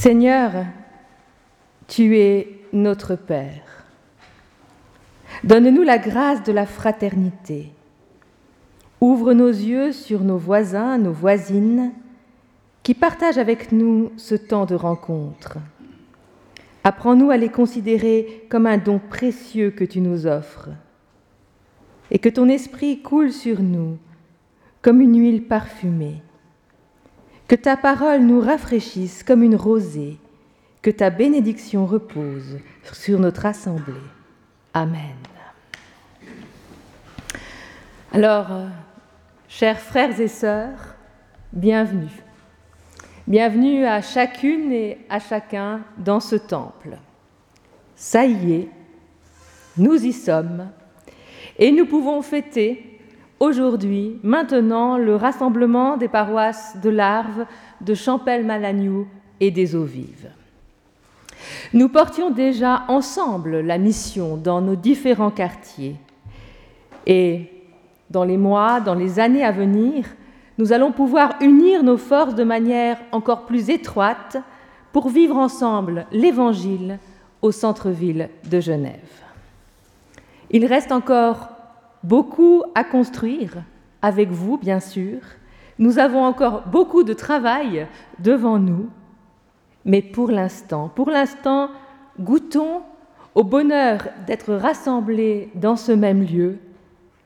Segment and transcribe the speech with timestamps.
[0.00, 0.52] Seigneur,
[1.88, 3.84] tu es notre Père.
[5.42, 7.72] Donne-nous la grâce de la fraternité.
[9.00, 11.90] Ouvre nos yeux sur nos voisins, nos voisines,
[12.84, 15.58] qui partagent avec nous ce temps de rencontre.
[16.84, 20.68] Apprends-nous à les considérer comme un don précieux que tu nous offres,
[22.12, 23.98] et que ton esprit coule sur nous
[24.80, 26.22] comme une huile parfumée.
[27.48, 30.18] Que ta parole nous rafraîchisse comme une rosée,
[30.82, 32.58] que ta bénédiction repose
[32.92, 33.94] sur notre assemblée.
[34.74, 35.16] Amen.
[38.12, 38.66] Alors, euh,
[39.48, 40.94] chers frères et sœurs,
[41.50, 42.12] bienvenue.
[43.26, 46.98] Bienvenue à chacune et à chacun dans ce temple.
[47.96, 48.68] Ça y est,
[49.78, 50.68] nous y sommes,
[51.58, 52.97] et nous pouvons fêter
[53.40, 57.46] aujourd'hui, maintenant, le rassemblement des paroisses de l'Arve,
[57.80, 59.06] de Champel-Malagnou
[59.40, 60.30] et des Eaux Vives.
[61.72, 65.96] Nous portions déjà ensemble la mission dans nos différents quartiers,
[67.06, 67.50] et
[68.10, 70.04] dans les mois, dans les années à venir,
[70.58, 74.36] nous allons pouvoir unir nos forces de manière encore plus étroite
[74.92, 76.98] pour vivre ensemble l'Évangile
[77.42, 79.22] au centre-ville de Genève.
[80.50, 81.50] Il reste encore
[82.02, 83.62] beaucoup à construire
[84.02, 85.20] avec vous, bien sûr.
[85.78, 87.86] Nous avons encore beaucoup de travail
[88.18, 88.88] devant nous,
[89.84, 91.70] mais pour l'instant, pour l'instant,
[92.20, 92.82] goûtons
[93.34, 96.58] au bonheur d'être rassemblés dans ce même lieu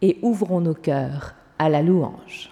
[0.02, 2.51] et ouvrons nos cœurs à la louange.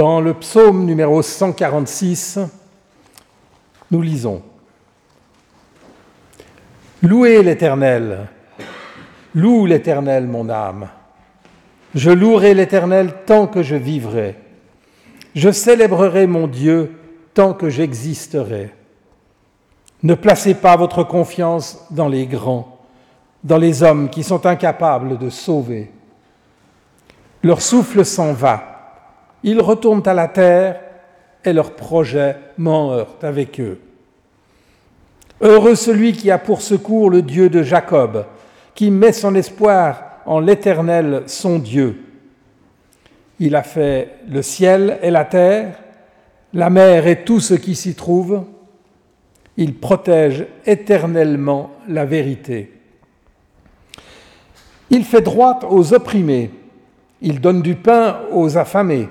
[0.00, 2.38] Dans le psaume numéro 146,
[3.90, 4.40] nous lisons
[7.02, 8.28] Louez l'Éternel,
[9.34, 10.88] loue l'Éternel mon âme.
[11.94, 14.38] Je louerai l'Éternel tant que je vivrai.
[15.34, 16.98] Je célébrerai mon Dieu
[17.34, 18.72] tant que j'existerai.
[20.02, 22.78] Ne placez pas votre confiance dans les grands,
[23.44, 25.92] dans les hommes qui sont incapables de sauver.
[27.42, 28.69] Leur souffle s'en va
[29.42, 30.80] ils retournent à la terre
[31.44, 33.80] et leurs projets m'en heurtent avec eux.
[35.40, 38.26] Heureux celui qui a pour secours le Dieu de Jacob,
[38.74, 42.04] qui met son espoir en l'Éternel, son Dieu.
[43.38, 45.80] Il a fait le ciel et la terre,
[46.52, 48.44] la mer et tout ce qui s'y trouve.
[49.56, 52.72] Il protège éternellement la vérité.
[54.90, 56.50] Il fait droit aux opprimés.
[57.22, 59.08] Il donne du pain aux affamés.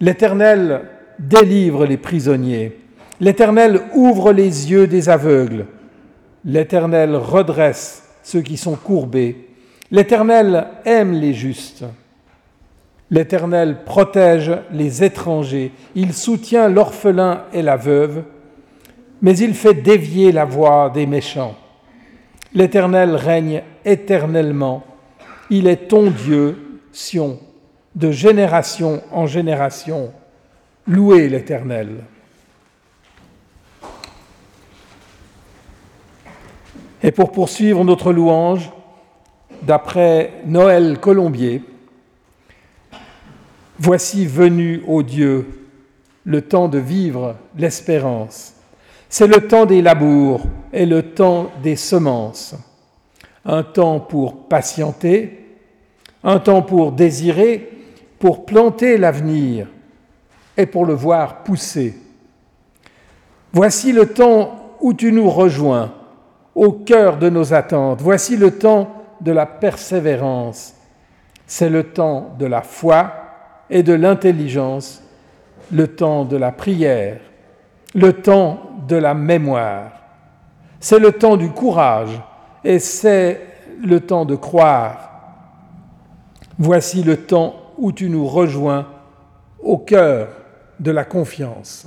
[0.00, 0.82] L'Éternel
[1.18, 2.78] délivre les prisonniers.
[3.20, 5.66] L'Éternel ouvre les yeux des aveugles.
[6.44, 9.48] L'Éternel redresse ceux qui sont courbés.
[9.90, 11.84] L'Éternel aime les justes.
[13.10, 15.72] L'Éternel protège les étrangers.
[15.94, 18.24] Il soutient l'orphelin et la veuve,
[19.22, 21.56] mais il fait dévier la voix des méchants.
[22.52, 24.84] L'Éternel règne éternellement.
[25.48, 27.38] Il est ton Dieu, Sion
[27.96, 30.12] de génération en génération.
[30.86, 32.04] Louez l'Éternel.
[37.02, 38.70] Et pour poursuivre notre louange,
[39.62, 41.62] d'après Noël Colombier,
[43.78, 45.68] Voici venu, ô Dieu,
[46.24, 48.54] le temps de vivre l'espérance.
[49.10, 52.54] C'est le temps des labours et le temps des semences.
[53.44, 55.58] Un temps pour patienter,
[56.24, 57.68] un temps pour désirer
[58.26, 59.68] pour planter l'avenir
[60.56, 61.96] et pour le voir pousser.
[63.52, 65.92] Voici le temps où tu nous rejoins,
[66.52, 68.00] au cœur de nos attentes.
[68.02, 70.74] Voici le temps de la persévérance.
[71.46, 73.12] C'est le temps de la foi
[73.70, 75.04] et de l'intelligence,
[75.70, 77.20] le temps de la prière,
[77.94, 78.58] le temps
[78.88, 79.92] de la mémoire.
[80.80, 82.20] C'est le temps du courage
[82.64, 83.40] et c'est
[83.84, 85.10] le temps de croire.
[86.58, 88.86] Voici le temps où tu nous rejoins
[89.62, 90.28] au cœur
[90.80, 91.86] de la confiance.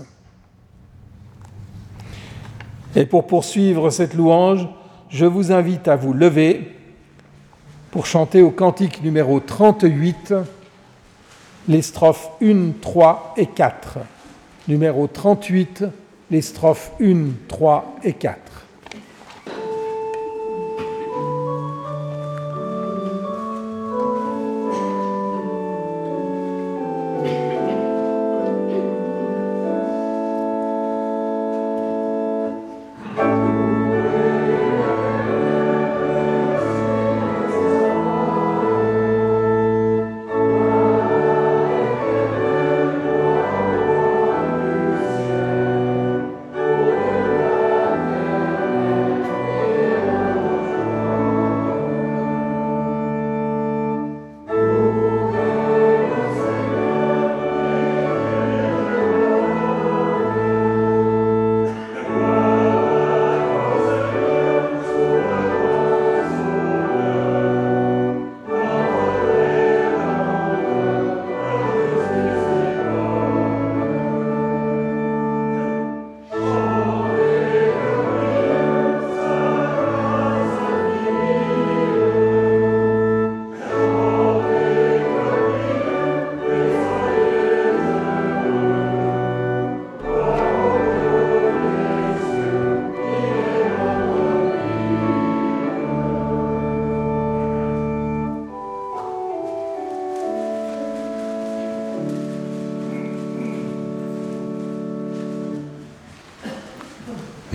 [2.95, 4.67] Et pour poursuivre cette louange,
[5.09, 6.75] je vous invite à vous lever
[7.91, 10.33] pour chanter au cantique numéro 38
[11.67, 13.99] les strophes 1, 3 et 4.
[14.67, 15.85] Numéro 38,
[16.31, 18.39] les strophes 1, 3 et 4.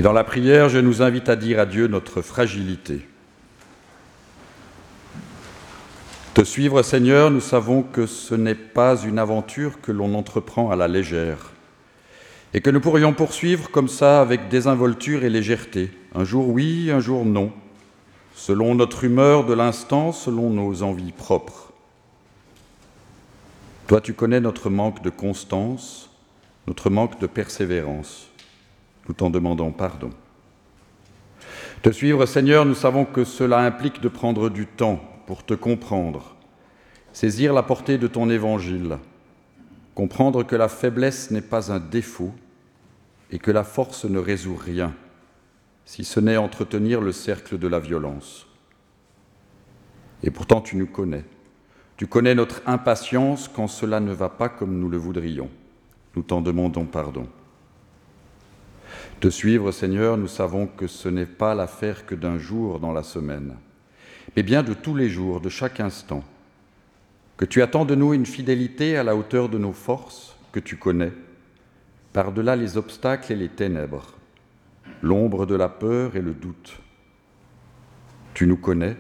[0.05, 3.09] Dans la prière, je nous invite à dire à Dieu notre fragilité.
[6.35, 10.77] Te suivre, Seigneur, nous savons que ce n'est pas une aventure que l'on entreprend à
[10.77, 11.53] la légère,
[12.53, 17.01] et que nous pourrions poursuivre comme ça avec désinvolture et légèreté, un jour oui, un
[17.01, 17.51] jour non,
[18.35, 21.73] selon notre humeur de l'instant, selon nos envies propres.
[23.87, 26.11] Toi, tu connais notre manque de constance,
[26.67, 28.29] notre manque de persévérance.
[29.09, 30.11] Nous t'en demandons pardon.
[31.83, 36.35] Te suivre, Seigneur, nous savons que cela implique de prendre du temps pour te comprendre,
[37.13, 38.99] saisir la portée de ton évangile,
[39.95, 42.33] comprendre que la faiblesse n'est pas un défaut
[43.31, 44.95] et que la force ne résout rien,
[45.85, 48.47] si ce n'est entretenir le cercle de la violence.
[50.23, 51.25] Et pourtant tu nous connais.
[51.97, 55.51] Tu connais notre impatience quand cela ne va pas comme nous le voudrions.
[56.17, 57.29] Nous t'en demandons pardon.
[59.21, 63.03] Te suivre, Seigneur, nous savons que ce n'est pas l'affaire que d'un jour dans la
[63.03, 63.57] semaine,
[64.37, 66.25] mais bien de tous les jours, de chaque instant,
[67.37, 70.77] que tu attends de nous une fidélité à la hauteur de nos forces que tu
[70.77, 71.13] connais,
[72.13, 74.15] par-delà les obstacles et les ténèbres,
[75.03, 76.79] l'ombre de la peur et le doute.
[78.35, 78.97] Tu nous connais,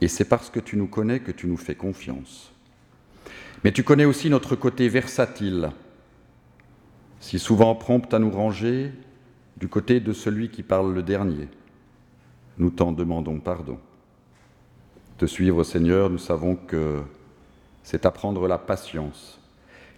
[0.00, 2.52] et c'est parce que tu nous connais que tu nous fais confiance.
[3.64, 5.70] Mais tu connais aussi notre côté versatile,
[7.26, 8.92] si souvent prompt à nous ranger
[9.56, 11.48] du côté de celui qui parle le dernier.
[12.56, 13.78] Nous t'en demandons pardon.
[15.18, 17.02] Te suivre, Seigneur, nous savons que
[17.82, 19.40] c'est apprendre la patience,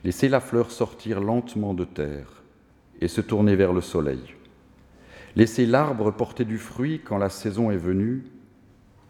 [0.04, 2.42] laisser la fleur sortir lentement de terre
[3.02, 4.22] et se tourner vers le soleil,
[5.36, 8.24] laisser l'arbre porter du fruit quand la saison est venue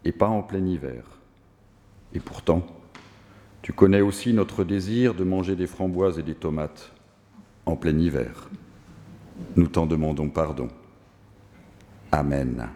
[0.03, 1.05] et pas en plein hiver.
[2.13, 2.67] Et pourtant,
[3.61, 6.91] tu connais aussi notre désir de manger des framboises et des tomates
[7.69, 8.49] en plein hiver.
[9.55, 10.67] Nous t'en demandons pardon.
[12.11, 12.67] Amen.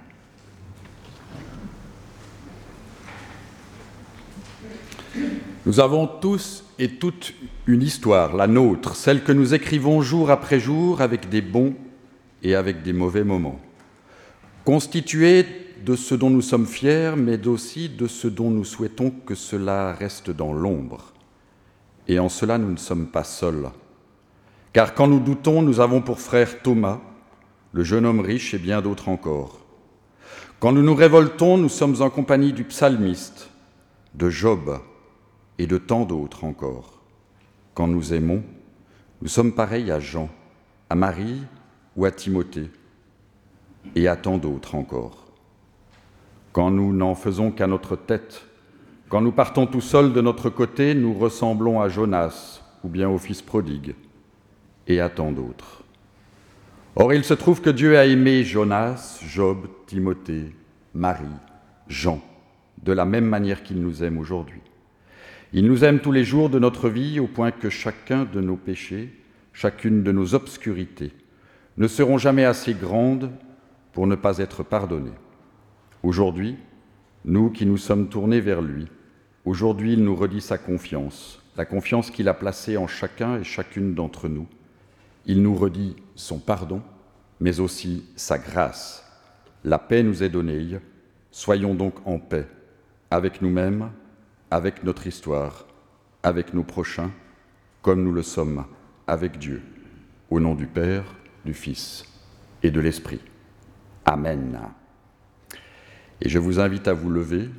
[5.65, 7.33] Nous avons tous et toutes
[7.67, 11.73] une histoire, la nôtre, celle que nous écrivons jour après jour avec des bons
[12.41, 13.59] et avec des mauvais moments,
[14.65, 15.45] constituée
[15.85, 19.93] de ce dont nous sommes fiers, mais aussi de ce dont nous souhaitons que cela
[19.93, 21.13] reste dans l'ombre.
[22.07, 23.69] Et en cela, nous ne sommes pas seuls.
[24.73, 26.99] Car quand nous doutons, nous avons pour frère Thomas,
[27.71, 29.59] le jeune homme riche et bien d'autres encore.
[30.59, 33.49] Quand nous nous révoltons, nous sommes en compagnie du psalmiste,
[34.15, 34.79] de Job
[35.59, 37.01] et de tant d'autres encore.
[37.73, 38.43] Quand nous aimons,
[39.21, 40.29] nous sommes pareils à Jean,
[40.89, 41.41] à Marie
[41.95, 42.69] ou à Timothée
[43.95, 45.23] et à tant d'autres encore
[46.53, 48.45] quand nous n'en faisons qu'à notre tête.
[49.09, 53.17] Quand nous partons tout seuls de notre côté, nous ressemblons à Jonas ou bien au
[53.17, 53.95] Fils prodigue
[54.87, 55.83] et à tant d'autres.
[56.95, 60.55] Or, il se trouve que Dieu a aimé Jonas, Job, Timothée,
[60.93, 61.25] Marie,
[61.87, 62.21] Jean,
[62.83, 64.61] de la même manière qu'il nous aime aujourd'hui.
[65.53, 68.57] Il nous aime tous les jours de notre vie au point que chacun de nos
[68.57, 69.09] péchés,
[69.53, 71.13] chacune de nos obscurités,
[71.77, 73.31] ne seront jamais assez grandes
[73.91, 75.11] pour ne pas être pardonnés.
[76.03, 76.57] Aujourd'hui,
[77.25, 78.87] nous qui nous sommes tournés vers lui,
[79.45, 83.93] aujourd'hui il nous redit sa confiance, la confiance qu'il a placée en chacun et chacune
[83.95, 84.47] d'entre nous.
[85.25, 86.81] Il nous redit son pardon,
[87.39, 89.03] mais aussi sa grâce.
[89.63, 90.79] La paix nous est donnée,
[91.31, 92.47] soyons donc en paix
[93.09, 93.91] avec nous-mêmes,
[94.51, 95.65] avec notre histoire,
[96.21, 97.11] avec nos prochains,
[97.81, 98.65] comme nous le sommes
[99.07, 99.61] avec Dieu.
[100.29, 101.03] Au nom du Père,
[101.45, 102.05] du Fils
[102.63, 103.19] et de l'Esprit.
[104.05, 104.59] Amen.
[106.21, 107.49] Et je vous invite à vous lever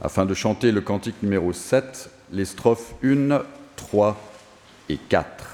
[0.00, 3.42] afin de chanter le cantique numéro 7, les strophes 1,
[3.76, 4.20] 3
[4.88, 5.51] et 4.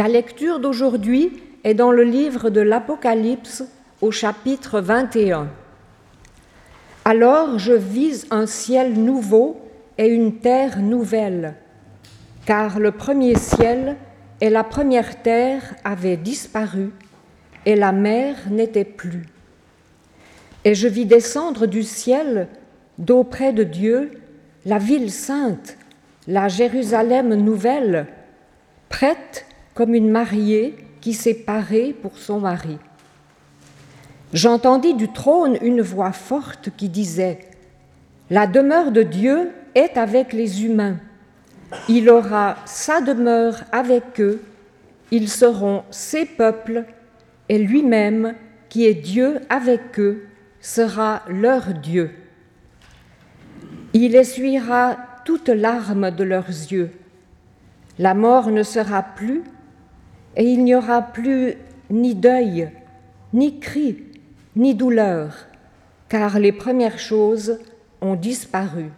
[0.00, 1.30] La lecture d'aujourd'hui
[1.62, 3.64] est dans le livre de l'Apocalypse
[4.00, 5.50] au chapitre 21.
[7.04, 9.60] Alors je vise un ciel nouveau
[9.98, 11.54] et une terre nouvelle,
[12.46, 13.98] car le premier ciel
[14.40, 16.92] et la première terre avaient disparu
[17.66, 19.26] et la mer n'était plus.
[20.64, 22.48] Et je vis descendre du ciel,
[22.96, 24.12] d'auprès de Dieu,
[24.64, 25.76] la ville sainte,
[26.26, 28.06] la Jérusalem nouvelle,
[28.88, 29.44] prête
[29.80, 32.76] comme une mariée qui s'est parée pour son mari.
[34.34, 37.38] J'entendis du trône une voix forte qui disait,
[38.28, 40.98] La demeure de Dieu est avec les humains.
[41.88, 44.42] Il aura sa demeure avec eux,
[45.12, 46.84] ils seront ses peuples,
[47.48, 48.34] et lui-même,
[48.68, 50.26] qui est Dieu avec eux,
[50.60, 52.10] sera leur Dieu.
[53.94, 56.90] Il essuiera toutes larmes de leurs yeux.
[57.98, 59.42] La mort ne sera plus,
[60.36, 61.54] et il n'y aura plus
[61.90, 62.70] ni deuil,
[63.32, 64.04] ni cri,
[64.56, 65.46] ni douleur,
[66.08, 67.58] car les premières choses
[68.00, 68.90] ont disparu.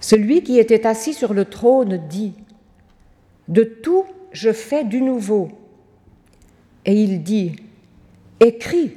[0.00, 2.34] Celui qui était assis sur le trône dit,
[3.48, 5.48] De tout je fais du nouveau.
[6.84, 7.56] Et il dit,
[8.40, 8.96] Écris,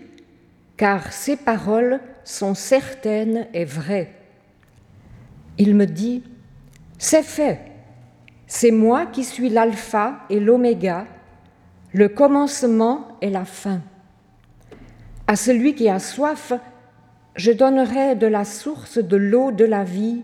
[0.77, 4.13] car ces paroles sont certaines et vraies.
[5.57, 6.23] Il me dit,
[6.99, 7.70] C'est fait,
[8.53, 11.07] c'est moi qui suis l'alpha et l'oméga,
[11.93, 13.79] le commencement et la fin.
[15.25, 16.51] À celui qui a soif,
[17.37, 20.23] je donnerai de la source de l'eau de la vie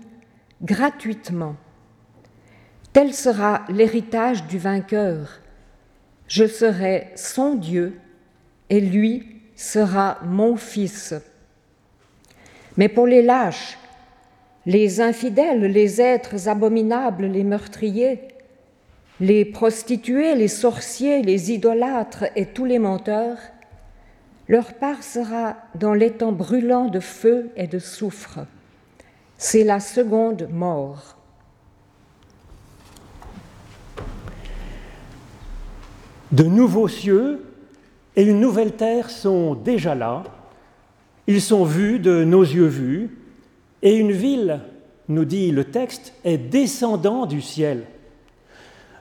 [0.61, 1.55] gratuitement.
[2.91, 5.39] Tel sera l'héritage du vainqueur.
[6.27, 7.97] Je serai son Dieu
[8.69, 11.13] et lui sera mon fils.
[12.75, 13.77] Mais pour les lâches,
[14.67, 18.19] les infidèles, les êtres abominables, les meurtriers,
[19.21, 23.37] les prostituées, les sorciers, les idolâtres et tous les menteurs,
[24.49, 28.39] leur part sera dans l'étang brûlant de feu et de soufre.
[29.37, 31.15] C'est la seconde mort.
[36.33, 37.45] De nouveaux cieux
[38.17, 40.25] et une nouvelle terre sont déjà là.
[41.25, 43.09] Ils sont vus de nos yeux vus.
[43.81, 44.59] Et une ville,
[45.07, 47.83] nous dit le texte, est descendant du ciel.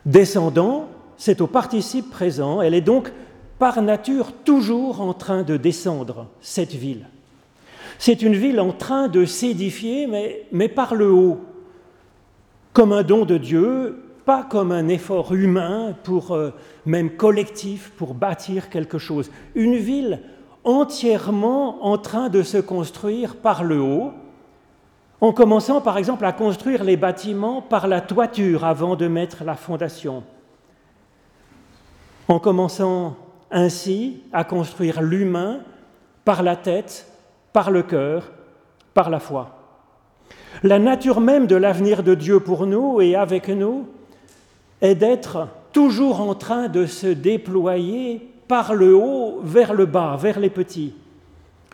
[0.04, 2.62] Descendant, c'est au participe présent.
[2.62, 3.10] Elle est donc
[3.58, 7.06] par nature toujours en train de descendre, cette ville.
[7.98, 10.06] C'est une ville en train de s'édifier,
[10.52, 11.40] mais, par le haut,
[12.72, 16.50] comme un don de Dieu, pas comme un effort humain, pour, euh,
[16.84, 19.30] même collectif, pour bâtir quelque chose.
[19.54, 20.20] Une ville
[20.64, 24.12] entièrement en train de se construire par le haut,
[25.20, 29.54] en commençant par exemple à construire les bâtiments par la toiture avant de mettre la
[29.54, 30.22] fondation,
[32.28, 33.16] en commençant
[33.50, 35.60] ainsi à construire l'humain
[36.24, 37.06] par la tête
[37.52, 38.32] par le cœur,
[38.92, 39.56] par la foi.
[40.62, 43.86] La nature même de l'avenir de Dieu pour nous et avec nous
[44.82, 50.38] est d'être toujours en train de se déployer par le haut vers le bas, vers
[50.38, 50.94] les petits,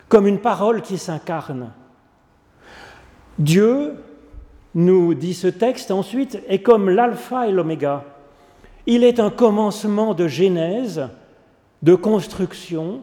[0.07, 1.71] comme une parole qui s'incarne.
[3.39, 3.95] Dieu,
[4.75, 8.03] nous dit ce texte ensuite, est comme l'alpha et l'oméga.
[8.85, 11.07] Il est un commencement de genèse,
[11.81, 13.01] de construction,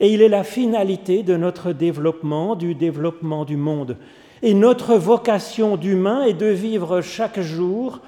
[0.00, 3.96] et il est la finalité de notre développement, du développement du monde.
[4.42, 8.00] Et notre vocation d'humain est de vivre chaque jour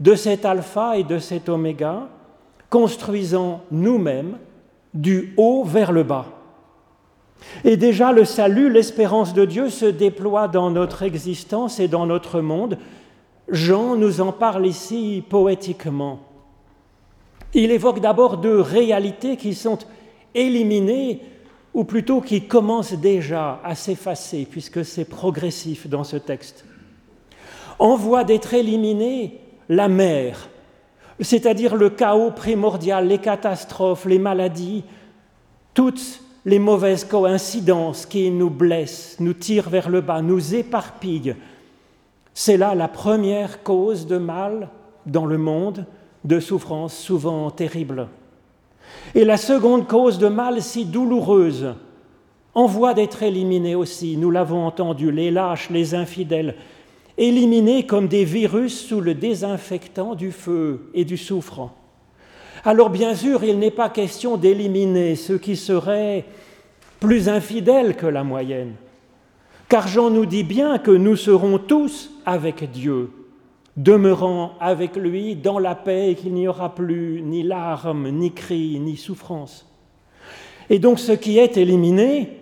[0.00, 2.08] de cet alpha et de cet oméga,
[2.70, 4.36] construisant nous-mêmes
[4.94, 6.26] du haut vers le bas.
[7.64, 12.40] Et déjà le salut, l'espérance de Dieu se déploie dans notre existence et dans notre
[12.40, 12.78] monde.
[13.48, 16.20] Jean nous en parle ici poétiquement.
[17.54, 19.78] Il évoque d'abord deux réalités qui sont
[20.34, 21.22] éliminées,
[21.74, 26.64] ou plutôt qui commencent déjà à s'effacer, puisque c'est progressif dans ce texte.
[27.78, 30.48] En voie d'être éliminée, la mer,
[31.20, 34.84] c'est-à-dire le chaos primordial, les catastrophes, les maladies,
[35.74, 41.36] toutes les mauvaises coïncidences qui nous blessent, nous tirent vers le bas, nous éparpillent.
[42.32, 44.70] C'est là la première cause de mal
[45.04, 45.84] dans le monde,
[46.24, 48.08] de souffrances souvent terribles.
[49.14, 51.74] Et la seconde cause de mal si douloureuse,
[52.54, 56.54] en voie d'être éliminée aussi, nous l'avons entendu, les lâches, les infidèles,
[57.18, 61.72] éliminés comme des virus sous le désinfectant du feu et du soufre.
[62.64, 66.24] Alors bien sûr, il n'est pas question d'éliminer ceux qui seraient
[67.00, 68.74] plus infidèles que la moyenne,
[69.68, 73.10] car Jean nous dit bien que nous serons tous avec Dieu
[73.78, 78.78] demeurant avec lui dans la paix et qu'il n'y aura plus ni larmes, ni cris,
[78.80, 79.66] ni souffrance.
[80.68, 82.38] Et donc ce qui est éliminé,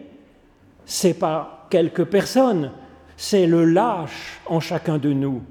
[0.86, 2.72] c'est pas quelques personnes,
[3.16, 5.42] c'est le lâche en chacun de nous.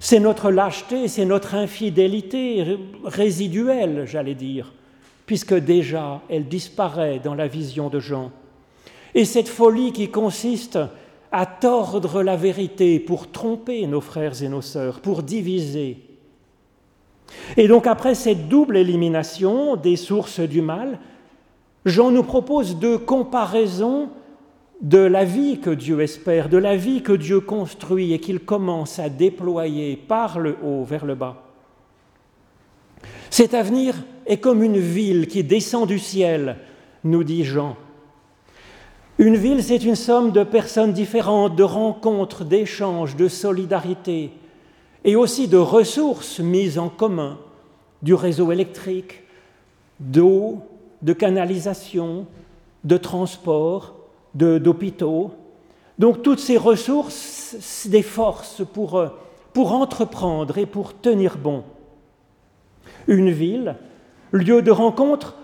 [0.00, 4.72] C'est notre lâcheté, c'est notre infidélité résiduelle, j'allais dire,
[5.26, 8.30] puisque déjà elle disparaît dans la vision de Jean.
[9.14, 10.78] Et cette folie qui consiste
[11.32, 15.98] à tordre la vérité pour tromper nos frères et nos sœurs, pour diviser.
[17.56, 20.98] Et donc après cette double élimination des sources du mal,
[21.84, 24.08] Jean nous propose deux comparaisons
[24.80, 28.98] de la vie que Dieu espère, de la vie que Dieu construit et qu'il commence
[28.98, 31.42] à déployer par le haut vers le bas.
[33.30, 33.94] Cet avenir
[34.26, 36.56] est comme une ville qui descend du ciel,
[37.04, 37.76] nous dit Jean.
[39.18, 44.30] Une ville, c'est une somme de personnes différentes, de rencontres, d'échanges, de solidarité,
[45.04, 47.36] et aussi de ressources mises en commun,
[48.00, 49.24] du réseau électrique,
[49.98, 50.60] d'eau,
[51.02, 52.26] de canalisation,
[52.84, 53.96] de transport,
[54.34, 55.32] d'hôpitaux.
[55.98, 59.08] Donc toutes ces ressources, des forces pour, euh,
[59.52, 61.64] pour entreprendre et pour tenir bon.
[63.08, 63.74] Une ville,
[64.30, 65.34] lieu de rencontre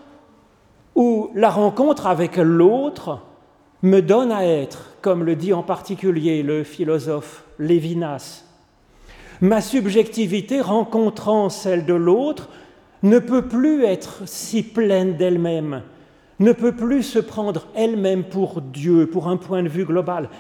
[0.95, 3.21] où la rencontre avec l'autre
[3.85, 8.45] me donne à être, comme le dit en particulier le philosophe Lévinas.
[9.43, 12.49] Ma subjectivité rencontrant celle de l'autre
[13.03, 15.83] ne peut plus être si pleine d'elle-même,
[16.39, 20.31] ne peut plus se prendre elle-même pour Dieu, pour un point de vue global,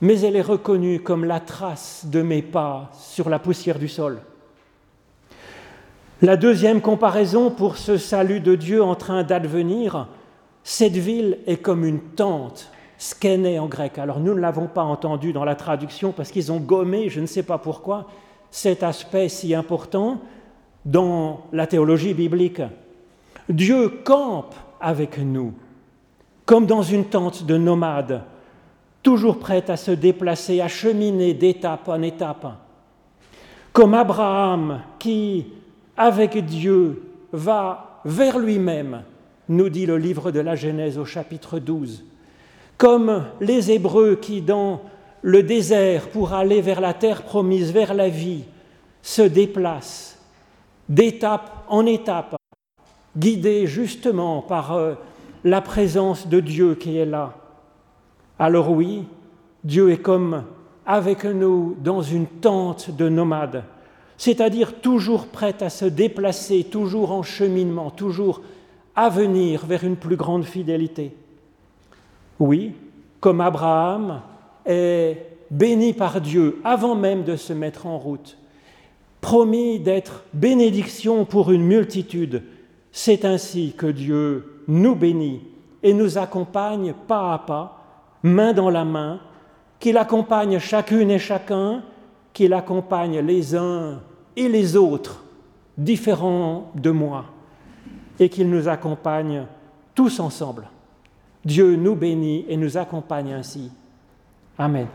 [0.00, 4.18] mais elle est reconnue comme la trace de mes pas sur la poussière du sol.
[6.20, 10.08] La deuxième comparaison pour ce salut de Dieu en train d'advenir,
[10.64, 13.98] cette ville est comme une tente, skéné en grec.
[13.98, 17.26] Alors nous ne l'avons pas entendu dans la traduction parce qu'ils ont gommé, je ne
[17.26, 18.06] sais pas pourquoi,
[18.50, 20.20] cet aspect si important
[20.84, 22.62] dans la théologie biblique.
[23.48, 25.52] Dieu campe avec nous,
[26.44, 28.22] comme dans une tente de nomades,
[29.02, 32.46] toujours prête à se déplacer, à cheminer d'étape en étape,
[33.72, 35.46] comme Abraham qui,
[35.96, 39.02] avec Dieu, va vers lui-même,
[39.48, 42.04] nous dit le livre de la Genèse au chapitre 12,
[42.76, 44.82] comme les Hébreux qui, dans
[45.22, 48.44] le désert, pour aller vers la terre promise, vers la vie,
[49.02, 50.18] se déplacent
[50.88, 52.36] d'étape en étape,
[53.16, 54.94] guidé justement par euh,
[55.44, 57.34] la présence de Dieu qui est là.
[58.38, 59.04] Alors oui,
[59.64, 60.44] Dieu est comme
[60.84, 63.64] avec nous dans une tente de nomades,
[64.16, 68.42] c'est-à-dire toujours prêt à se déplacer, toujours en cheminement, toujours
[68.94, 71.14] à venir vers une plus grande fidélité.
[72.38, 72.72] Oui,
[73.20, 74.20] comme Abraham
[74.66, 78.36] est béni par Dieu avant même de se mettre en route,
[79.20, 82.42] promis d'être bénédiction pour une multitude,
[82.90, 85.42] c'est ainsi que Dieu nous bénit
[85.82, 87.78] et nous accompagne pas à pas,
[88.22, 89.20] main dans la main,
[89.80, 91.82] qu'il accompagne chacune et chacun,
[92.32, 94.00] qu'il accompagne les uns
[94.36, 95.24] et les autres,
[95.76, 97.26] différents de moi,
[98.18, 99.46] et qu'il nous accompagne
[99.94, 100.68] tous ensemble.
[101.44, 103.70] Dieu nous bénit et nous accompagne ainsi.
[104.58, 104.86] Amen.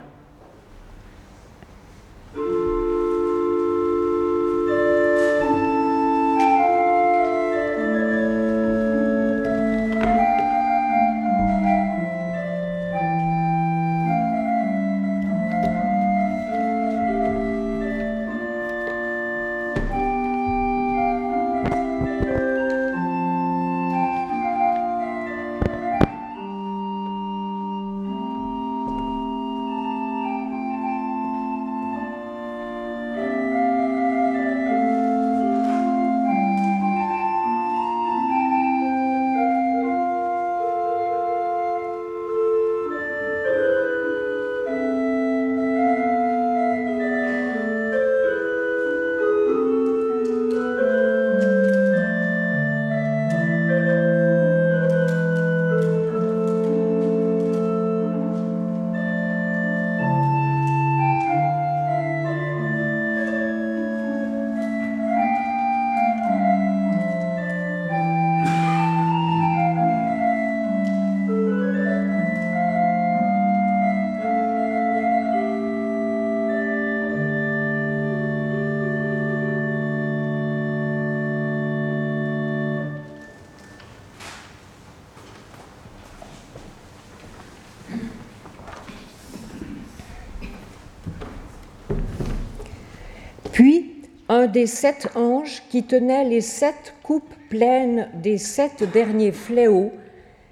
[94.47, 99.91] Des sept anges qui tenait les sept coupes pleines des sept derniers fléaux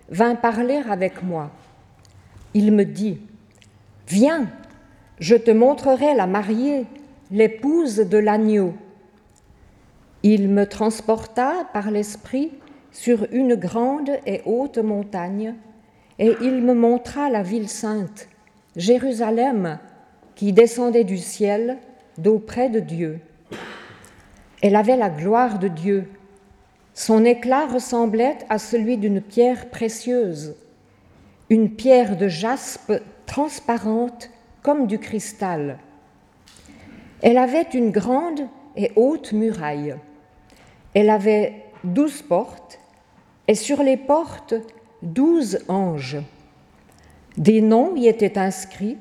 [0.10, 1.52] vint parler avec moi.
[2.54, 3.20] Il me dit,
[4.08, 4.48] Viens,
[5.20, 6.86] je te montrerai la mariée,
[7.32, 8.74] l'épouse de l'agneau.
[10.24, 12.52] Il me transporta par l'esprit
[12.92, 15.56] sur une grande et haute montagne,
[16.20, 18.30] et il me montra la ville sainte,
[18.76, 19.80] Jérusalem,
[20.36, 21.78] qui descendait du ciel
[22.18, 23.20] d'auprès de Dieu.
[24.66, 26.10] Elle avait la gloire de Dieu.
[26.96, 30.56] Son éclat ressemblait à celui d'une pierre précieuse,
[31.52, 32.92] une pierre de jaspe
[33.28, 34.32] transparente
[34.64, 35.78] comme du cristal.
[37.22, 38.42] Elle avait une grande
[38.76, 39.98] et haute muraille.
[40.96, 42.80] Elle avait douze portes,
[43.48, 44.56] et sur les portes
[45.04, 46.18] douze anges.
[47.38, 48.98] Des noms y étaient inscrits,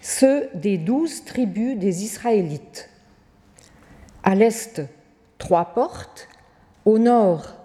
[0.00, 2.88] ceux des douze tribus des Israélites.
[4.28, 4.82] À l'est,
[5.38, 6.28] trois portes,
[6.84, 7.56] au nord,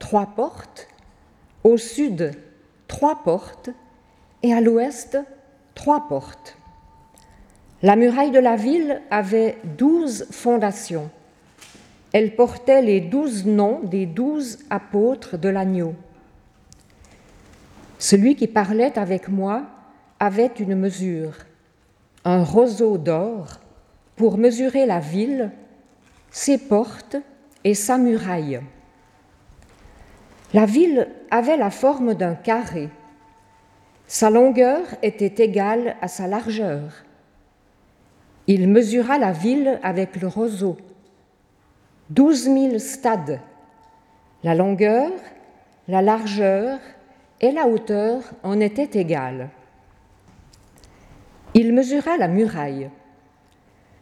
[0.00, 0.88] trois portes,
[1.62, 2.32] au sud,
[2.88, 3.70] trois portes,
[4.42, 5.18] et à l'ouest,
[5.76, 6.56] trois portes.
[7.82, 11.08] La muraille de la ville avait douze fondations.
[12.12, 15.94] Elle portait les douze noms des douze apôtres de l'agneau.
[18.00, 19.62] Celui qui parlait avec moi
[20.18, 21.34] avait une mesure,
[22.24, 23.60] un roseau d'or,
[24.16, 25.52] pour mesurer la ville,
[26.30, 27.16] ses portes
[27.64, 28.60] et sa muraille.
[30.52, 32.88] La ville avait la forme d'un carré.
[34.06, 37.04] Sa longueur était égale à sa largeur.
[38.46, 40.76] Il mesura la ville avec le roseau.
[42.08, 43.40] Douze mille stades.
[44.42, 45.12] La longueur,
[45.86, 46.78] la largeur
[47.40, 49.50] et la hauteur en étaient égales.
[51.54, 52.90] Il mesura la muraille,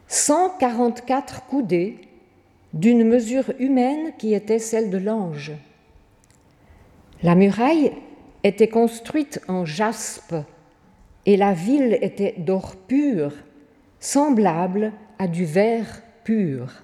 [0.06, 2.07] 144 coudées
[2.74, 5.52] d'une mesure humaine qui était celle de l'ange.
[7.22, 7.92] La muraille
[8.44, 10.34] était construite en jaspe
[11.26, 13.32] et la ville était d'or pur,
[14.00, 16.82] semblable à du verre pur.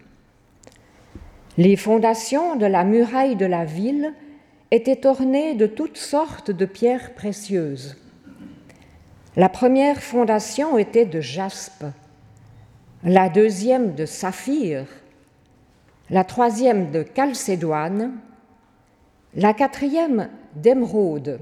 [1.56, 4.12] Les fondations de la muraille de la ville
[4.70, 7.96] était ornée de toutes sortes de pierres précieuses.
[9.36, 11.84] La première fondation était de jaspe,
[13.04, 14.86] la deuxième de saphir,
[16.10, 18.12] la troisième de calcédoine,
[19.34, 21.40] la quatrième d'émeraude,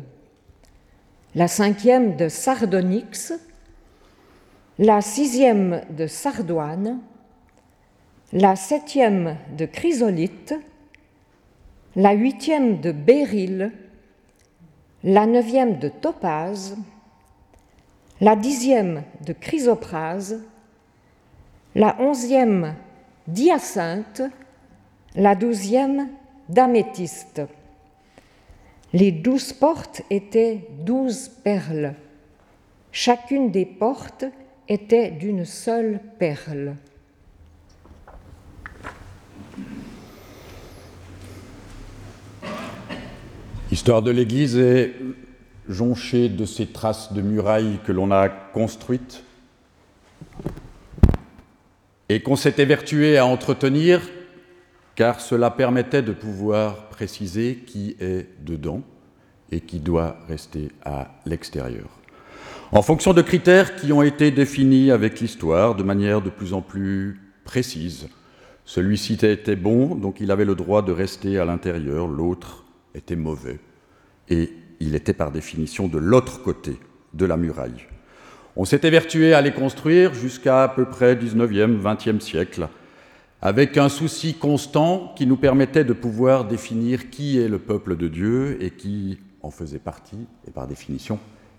[1.35, 3.33] la cinquième de sardonyx,
[4.79, 7.01] la sixième de sardoine,
[8.33, 10.55] la septième de chrysolite,
[11.97, 13.73] la huitième de béryl,
[15.05, 16.77] la neuvième de topaze,
[18.21, 20.41] la dixième de chrysoprase,
[21.75, 22.75] la onzième
[23.27, 24.23] d'hyacinthe,
[25.15, 26.09] la douzième
[26.49, 27.43] d'améthyste.
[28.93, 31.95] Les douze portes étaient douze perles.
[32.91, 34.25] Chacune des portes
[34.69, 36.77] était d'une seule perle.
[43.71, 44.93] L'histoire de l'Église est
[45.67, 49.25] jonchée de ces traces de murailles que l'on a construites
[52.11, 54.03] et qu'on s'est évertué à entretenir,
[54.95, 58.83] car cela permettait de pouvoir préciser qui est dedans
[59.51, 61.89] et qui doit rester à l'extérieur.
[62.73, 66.63] En fonction de critères qui ont été définis avec l'histoire de manière de plus en
[66.63, 68.09] plus précise.
[68.65, 73.59] Celui-ci était bon, donc il avait le droit de rester à l'intérieur, l'autre était mauvais
[74.29, 76.79] et il était par définition de l'autre côté
[77.13, 77.87] de la muraille.
[78.57, 82.69] On s'était vertué à les construire jusqu'à à peu près 19e, 20e siècle,
[83.43, 88.07] avec un souci constant qui nous permettait de pouvoir définir qui est le peuple de
[88.07, 91.19] Dieu et qui en faisait partie, et par définition,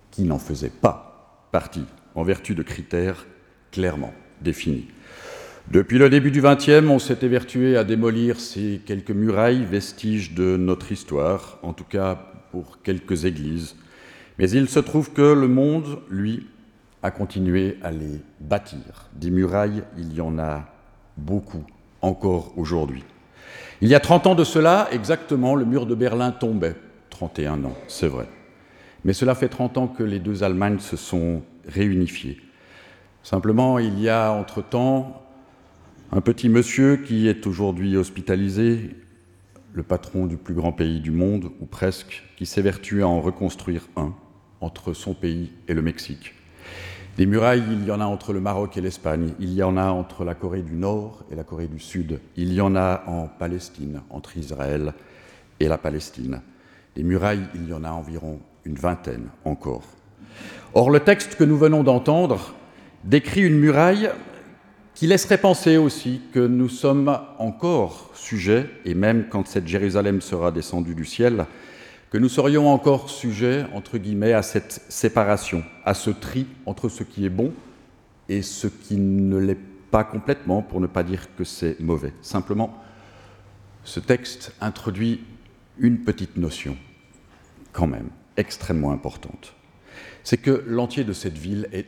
[0.10, 1.84] qui n'en faisait pas partie,
[2.16, 3.26] en vertu de critères
[3.72, 4.88] clairement définis.
[5.72, 10.56] Depuis le début du XXe, on s'est évertué à démolir ces quelques murailles, vestiges de
[10.56, 13.76] notre histoire, en tout cas pour quelques églises.
[14.40, 16.48] Mais il se trouve que le monde, lui,
[17.02, 19.10] a continué à les bâtir.
[19.14, 20.66] Des murailles, il y en a
[21.18, 21.66] beaucoup,
[22.04, 23.04] encore aujourd'hui.
[23.82, 26.76] Il y a 30 ans de cela, exactement, le mur de Berlin tombait.
[27.10, 28.28] 31 ans, c'est vrai.
[29.04, 32.40] Mais cela fait 30 ans que les deux Allemagnes se sont réunifiées.
[33.24, 35.22] Simplement, il y a entre-temps
[36.12, 38.92] un petit monsieur qui est aujourd'hui hospitalisé,
[39.74, 43.88] le patron du plus grand pays du monde, ou presque, qui s'évertue à en reconstruire
[43.96, 44.14] un
[44.62, 46.34] entre son pays et le Mexique.
[47.16, 49.86] Des murailles, il y en a entre le Maroc et l'Espagne, il y en a
[49.86, 53.28] entre la Corée du Nord et la Corée du Sud, il y en a en
[53.28, 54.96] Palestine, entre Israël
[55.60, 56.42] et la Palestine.
[56.96, 59.84] Des murailles, il y en a environ une vingtaine encore.
[60.74, 62.56] Or, le texte que nous venons d'entendre
[63.04, 64.10] décrit une muraille
[64.96, 70.52] qui laisserait penser aussi que nous sommes encore sujets, et même quand cette Jérusalem sera
[70.52, 71.46] descendue du ciel,
[72.14, 77.02] que nous serions encore sujets, entre guillemets, à cette séparation, à ce tri entre ce
[77.02, 77.52] qui est bon
[78.30, 79.58] et ce qui ne l'est
[79.90, 82.14] pas complètement, pour ne pas dire que c'est mauvais.
[82.22, 82.78] Simplement,
[83.84, 85.22] ce texte introduit
[85.80, 86.78] une petite notion,
[87.72, 89.56] quand même, extrêmement importante.
[90.24, 91.88] C'est que l'entier de cette ville est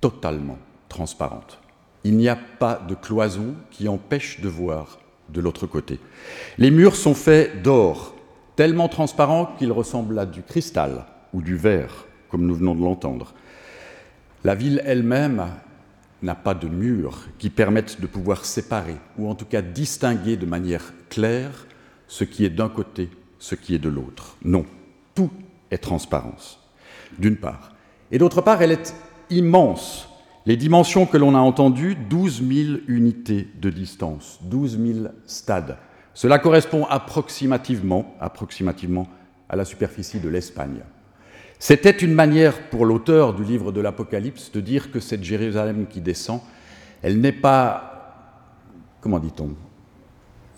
[0.00, 0.58] totalement
[0.88, 1.58] transparente.
[2.02, 6.00] Il n'y a pas de cloison qui empêche de voir de l'autre côté.
[6.56, 8.15] Les murs sont faits d'or,
[8.56, 13.34] tellement transparent qu'ils ressemblent à du cristal ou du verre, comme nous venons de l'entendre.
[14.44, 15.46] La ville elle-même
[16.22, 20.46] n'a pas de murs qui permettent de pouvoir séparer, ou en tout cas distinguer de
[20.46, 21.66] manière claire
[22.08, 24.36] ce qui est d'un côté, ce qui est de l'autre.
[24.42, 24.64] Non,
[25.14, 25.30] tout
[25.70, 26.58] est transparence,
[27.18, 27.74] d'une part.
[28.10, 28.94] Et d'autre part, elle est
[29.30, 30.08] immense.
[30.46, 35.76] Les dimensions que l'on a entendues, 12 000 unités de distance, 12 000 stades.
[36.16, 39.06] Cela correspond approximativement, approximativement
[39.50, 40.80] à la superficie de l'Espagne.
[41.58, 46.00] C'était une manière pour l'auteur du livre de l'Apocalypse de dire que cette Jérusalem qui
[46.00, 46.40] descend,
[47.02, 48.32] elle n'est pas,
[49.02, 49.50] comment dit-on,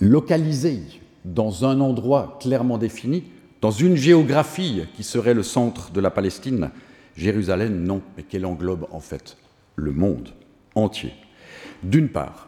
[0.01, 0.81] localisée
[1.25, 3.25] dans un endroit clairement défini,
[3.61, 6.71] dans une géographie qui serait le centre de la Palestine.
[7.17, 9.37] Jérusalem, non, mais qu'elle englobe en fait
[9.75, 10.29] le monde
[10.77, 11.15] entier.
[11.83, 12.48] D'une part,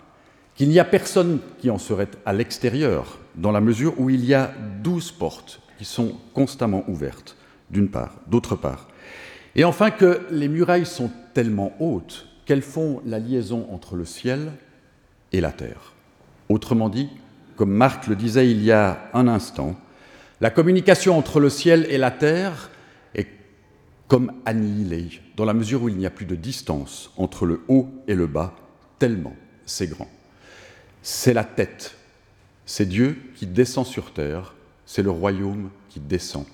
[0.61, 4.35] qu'il n'y a personne qui en serait à l'extérieur, dans la mesure où il y
[4.35, 7.35] a douze portes qui sont constamment ouvertes,
[7.71, 8.87] d'une part, d'autre part.
[9.57, 14.53] Et enfin que les murailles sont tellement hautes qu'elles font la liaison entre le ciel
[15.33, 15.95] et la terre.
[16.51, 17.09] Autrement dit,
[17.57, 19.81] comme Marc le disait il y a un instant,
[20.43, 22.69] la communication entre le ciel et la terre
[23.15, 23.29] est
[24.09, 27.89] comme annihilée, dans la mesure où il n'y a plus de distance entre le haut
[28.07, 28.55] et le bas,
[28.99, 30.09] tellement c'est grand.
[31.03, 31.97] C'est la tête,
[32.67, 36.45] c'est Dieu qui descend sur terre, c'est le royaume qui descend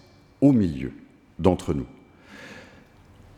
[0.41, 0.93] au milieu
[1.39, 1.87] d'entre nous.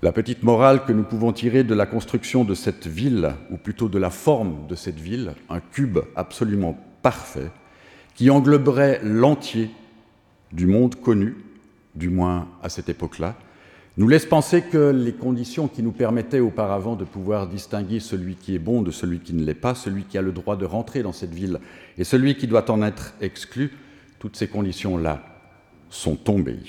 [0.03, 3.88] La petite morale que nous pouvons tirer de la construction de cette ville, ou plutôt
[3.88, 7.51] de la forme de cette ville, un cube absolument parfait,
[8.14, 9.71] qui engloberait l'entier
[10.53, 11.37] du monde connu,
[11.94, 13.37] du moins à cette époque-là,
[13.99, 18.55] nous laisse penser que les conditions qui nous permettaient auparavant de pouvoir distinguer celui qui
[18.55, 21.03] est bon de celui qui ne l'est pas, celui qui a le droit de rentrer
[21.03, 21.59] dans cette ville
[21.99, 23.73] et celui qui doit en être exclu,
[24.19, 25.23] toutes ces conditions-là
[25.91, 26.61] sont tombées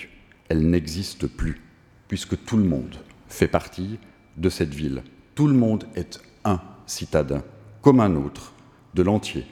[0.50, 1.62] elle n'existe plus,
[2.08, 2.96] puisque tout le monde
[3.28, 4.00] fait partie
[4.36, 5.04] de cette ville.
[5.36, 7.44] Tout le monde est un citadin,
[7.82, 8.54] comme un autre,
[8.96, 9.46] de l'entier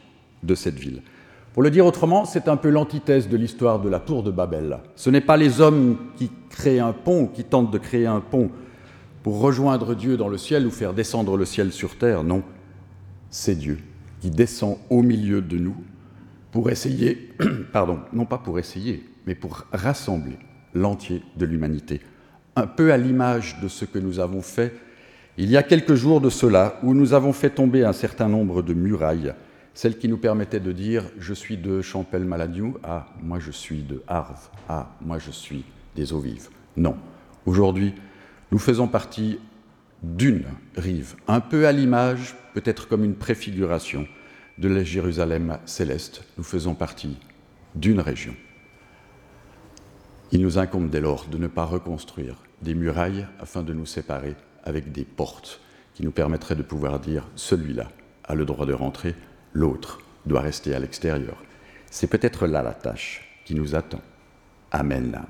[0.44, 1.04] de cette ville.
[1.58, 4.78] Pour le dire autrement, c'est un peu l'antithèse de l'histoire de la tour de Babel.
[4.96, 8.52] Ce n'est pas les hommes qui créent un pont, qui tentent de créer un pont
[9.24, 12.44] pour rejoindre Dieu dans le ciel ou faire descendre le ciel sur terre, non.
[13.32, 13.80] C'est Dieu
[14.22, 15.76] qui descend au milieu de nous
[16.52, 17.34] pour essayer,
[17.74, 20.38] pardon, non pas pour essayer, mais pour rassembler
[20.76, 22.02] l'entier de l'humanité.
[22.56, 24.76] Un peu à l'image de ce que nous avons fait
[25.40, 28.62] il y a quelques jours de cela, où nous avons fait tomber un certain nombre
[28.62, 29.34] de murailles,
[29.78, 34.02] celles qui nous permettaient de dire Je suis de Champel-Maladieu, ah, moi je suis de
[34.08, 35.64] Arves, ah, moi je suis
[35.96, 36.50] des eaux vives.
[36.76, 36.98] Non.
[37.46, 37.94] Aujourd'hui,
[38.52, 39.38] nous faisons partie
[40.02, 44.08] d'une rive, un peu à l'image, peut-être comme une préfiguration
[44.58, 46.24] de la Jérusalem céleste.
[46.40, 47.16] Nous faisons partie
[47.76, 48.34] d'une région.
[50.32, 54.36] Il nous incombe dès lors de ne pas reconstruire des murailles afin de nous séparer
[54.64, 55.62] avec des portes
[55.94, 57.92] qui nous permettraient de pouvoir dire celui-là
[58.24, 59.14] a le droit de rentrer,
[59.58, 61.38] l'autre doit rester à l'extérieur.
[61.90, 64.02] C'est peut-être là la tâche qui nous attend.
[64.72, 65.26] Amen.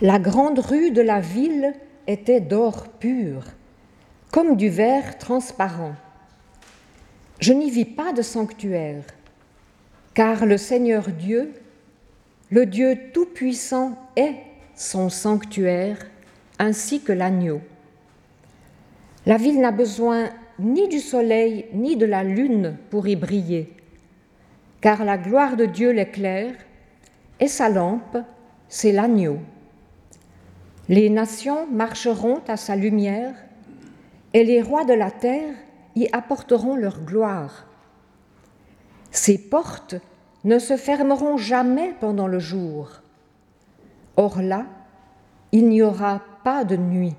[0.00, 1.74] La grande rue de la ville
[2.06, 3.42] était d'or pur,
[4.30, 5.96] comme du verre transparent.
[7.40, 9.02] Je n'y vis pas de sanctuaire,
[10.14, 11.52] car le Seigneur Dieu,
[12.50, 14.36] le Dieu Tout-Puissant, est
[14.76, 15.98] son sanctuaire,
[16.60, 17.60] ainsi que l'agneau.
[19.26, 20.30] La ville n'a besoin
[20.60, 23.72] ni du soleil ni de la lune pour y briller,
[24.80, 26.54] car la gloire de Dieu l'éclaire,
[27.40, 28.18] et sa lampe,
[28.68, 29.40] c'est l'agneau.
[30.88, 33.34] Les nations marcheront à sa lumière,
[34.32, 35.54] et les rois de la terre
[35.96, 37.66] y apporteront leur gloire.
[39.10, 39.96] Ses portes
[40.44, 43.02] ne se fermeront jamais pendant le jour.
[44.16, 44.66] Or là,
[45.52, 47.14] il n'y aura pas de nuit.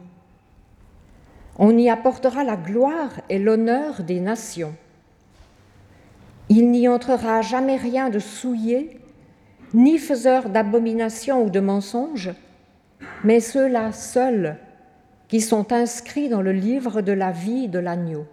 [1.58, 4.76] On y apportera la gloire et l'honneur des nations.
[6.48, 9.00] Il n'y entrera jamais rien de souillé,
[9.74, 12.32] ni faiseur d'abomination ou de mensonges,
[13.24, 14.58] mais ceux-là seuls
[15.28, 18.26] qui sont inscrits dans le livre de la vie de l'agneau.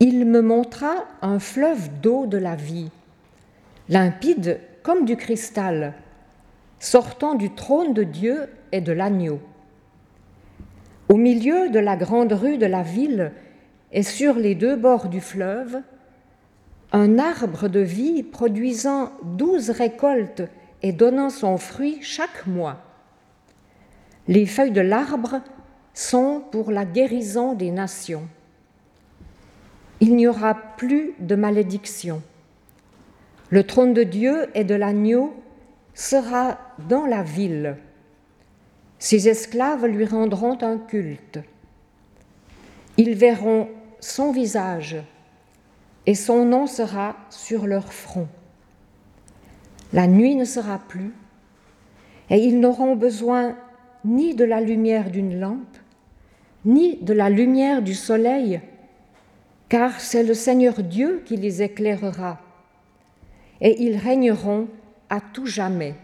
[0.00, 2.90] Il me montra un fleuve d'eau de la vie,
[3.88, 5.94] limpide comme du cristal,
[6.78, 9.40] sortant du trône de Dieu et de l'agneau.
[11.08, 13.32] Au milieu de la grande rue de la ville
[13.92, 15.80] et sur les deux bords du fleuve,
[16.92, 20.42] un arbre de vie produisant douze récoltes
[20.82, 22.78] et donnant son fruit chaque mois.
[24.28, 25.40] Les feuilles de l'arbre
[25.94, 28.28] sont pour la guérison des nations.
[30.00, 32.22] Il n'y aura plus de malédiction.
[33.50, 35.34] Le trône de Dieu et de l'agneau
[35.94, 36.58] sera
[36.88, 37.76] dans la ville.
[38.98, 41.40] Ses esclaves lui rendront un culte.
[42.96, 43.68] Ils verront
[44.00, 44.96] son visage
[46.06, 48.28] et son nom sera sur leur front.
[49.92, 51.12] La nuit ne sera plus,
[52.30, 53.56] et ils n'auront besoin
[54.04, 55.76] ni de la lumière d'une lampe,
[56.64, 58.60] ni de la lumière du soleil,
[59.68, 62.40] car c'est le Seigneur Dieu qui les éclairera,
[63.60, 64.68] et ils régneront
[65.10, 65.94] à tout jamais.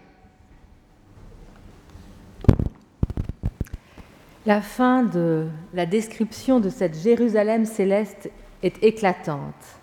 [4.44, 8.30] La fin de la description de cette Jérusalem céleste
[8.62, 9.77] est éclatante.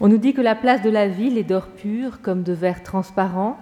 [0.00, 2.84] On nous dit que la place de la ville est d'or pur comme de verre
[2.84, 3.58] transparent,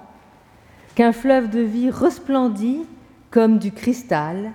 [0.94, 2.82] qu'un fleuve de vie resplendit
[3.30, 4.52] comme du cristal.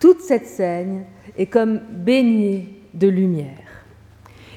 [0.00, 1.04] Toute cette scène
[1.38, 3.86] est comme baignée de lumière.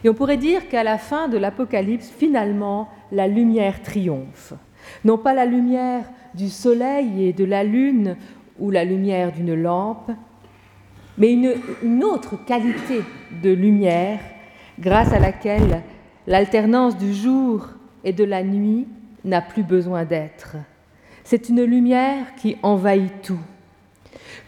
[0.04, 4.54] Et on pourrait dire qu'à la fin de l'Apocalypse, finalement, la lumière triomphe.
[5.04, 8.18] Non pas la lumière du soleil et de la lune
[8.60, 10.12] ou la lumière d'une lampe,
[11.18, 11.54] mais une,
[11.84, 13.02] une autre qualité
[13.42, 14.20] de lumière
[14.80, 15.82] grâce à laquelle
[16.28, 17.68] L'alternance du jour
[18.04, 18.88] et de la nuit
[19.24, 20.56] n'a plus besoin d'être.
[21.24, 23.40] C'est une lumière qui envahit tout.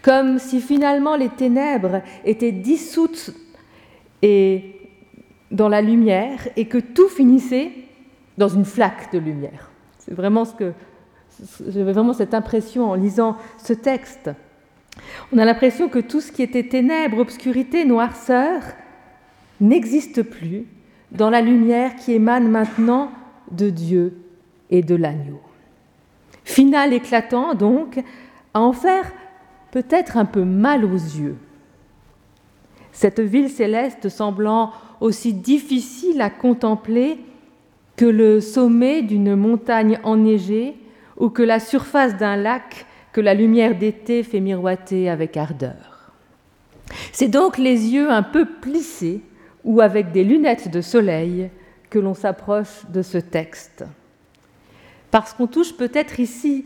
[0.02, 3.32] Comme si finalement les ténèbres étaient dissoutes
[4.22, 4.76] et
[5.50, 7.72] dans la lumière et que tout finissait
[8.36, 9.70] dans une flaque de lumière.
[9.98, 10.72] C'est vraiment ce que
[11.68, 14.30] j'avais vraiment cette impression en lisant ce texte.
[15.32, 18.62] On a l'impression que tout ce qui était ténèbres, obscurité, noirceur
[19.60, 20.66] n'existe plus
[21.12, 23.10] dans la lumière qui émane maintenant
[23.50, 24.18] de Dieu
[24.70, 25.40] et de l'agneau.
[26.44, 28.02] Final éclatant donc,
[28.54, 29.10] à en faire
[29.70, 31.36] peut-être un peu mal aux yeux.
[32.92, 37.18] Cette ville céleste semblant aussi difficile à contempler
[37.96, 40.76] que le sommet d'une montagne enneigée
[41.16, 46.12] ou que la surface d'un lac que la lumière d'été fait miroiter avec ardeur.
[47.12, 49.22] C'est donc les yeux un peu plissés
[49.68, 51.50] ou avec des lunettes de soleil
[51.90, 53.84] que l'on s'approche de ce texte.
[55.10, 56.64] Parce qu'on touche peut-être ici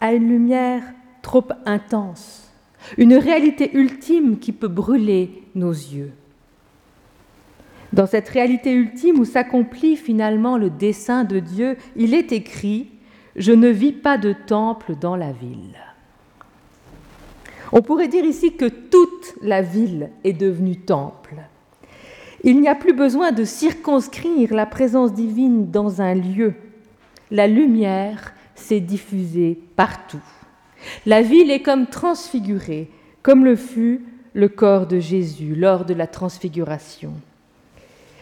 [0.00, 0.82] à une lumière
[1.22, 2.50] trop intense,
[2.98, 6.10] une réalité ultime qui peut brûler nos yeux.
[7.92, 12.80] Dans cette réalité ultime où s'accomplit finalement le dessein de Dieu, il est écrit⁇
[13.36, 15.78] Je ne vis pas de temple dans la ville⁇
[17.70, 21.36] On pourrait dire ici que toute la ville est devenue temple.
[22.42, 26.54] Il n'y a plus besoin de circonscrire la présence divine dans un lieu.
[27.30, 30.22] La lumière s'est diffusée partout.
[31.06, 32.90] La ville est comme transfigurée,
[33.22, 37.12] comme le fut le corps de Jésus lors de la transfiguration.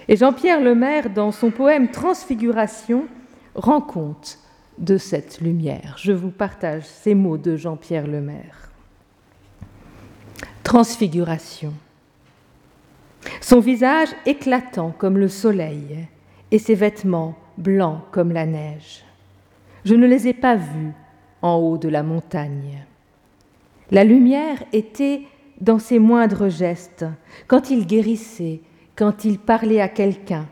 [0.09, 3.07] Et Jean-Pierre Lemaire, dans son poème Transfiguration,
[3.55, 4.39] rend compte
[4.79, 5.97] de cette lumière.
[5.99, 8.71] Je vous partage ces mots de Jean-Pierre Lemaire.
[10.63, 11.73] Transfiguration.
[13.41, 16.07] Son visage éclatant comme le soleil
[16.51, 19.05] et ses vêtements blancs comme la neige.
[19.85, 20.93] Je ne les ai pas vus,
[21.43, 22.85] en haut de la montagne.
[23.91, 25.23] La lumière était
[25.61, 27.07] dans ses moindres gestes,
[27.47, 28.61] quand il guérissait,
[28.97, 30.47] quand il parlait à quelqu'un,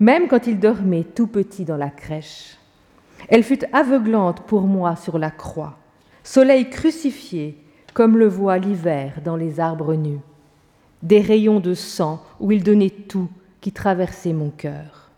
[0.00, 2.56] même quand il dormait tout petit dans la crèche.
[3.28, 5.76] Elle fut aveuglante pour moi sur la croix,
[6.22, 7.56] soleil crucifié,
[7.94, 10.20] comme le voit l'hiver dans les arbres nus,
[11.02, 13.28] des rayons de sang où il donnait tout
[13.60, 15.10] qui traversait mon cœur.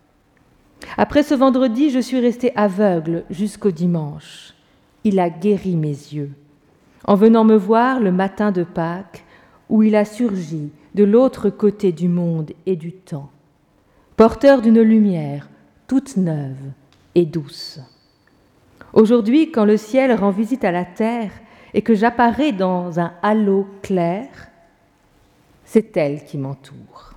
[0.96, 4.54] Après ce vendredi, je suis restée aveugle jusqu'au dimanche.
[5.04, 6.32] Il a guéri mes yeux.
[7.04, 9.24] En venant me voir le matin de Pâques,
[9.68, 13.30] où il a surgi de l'autre côté du monde et du temps,
[14.16, 15.48] porteur d'une lumière
[15.86, 16.56] toute neuve
[17.14, 17.80] et douce.
[18.92, 21.30] Aujourd'hui, quand le ciel rend visite à la terre
[21.74, 24.28] et que j'apparais dans un halo clair,
[25.68, 27.12] c'est elle qui m'entoure.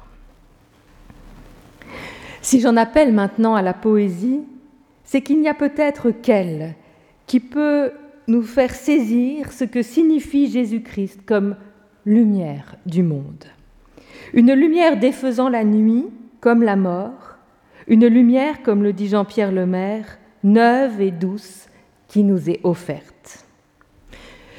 [2.41, 4.41] Si j'en appelle maintenant à la poésie,
[5.05, 6.75] c'est qu'il n'y a peut-être qu'elle
[7.27, 7.91] qui peut
[8.27, 11.55] nous faire saisir ce que signifie Jésus-Christ comme
[12.05, 13.45] lumière du monde.
[14.33, 16.07] Une lumière défaisant la nuit
[16.41, 17.37] comme la mort,
[17.87, 21.67] une lumière, comme le dit Jean-Pierre Lemaire, neuve et douce
[22.09, 23.45] qui nous est offerte.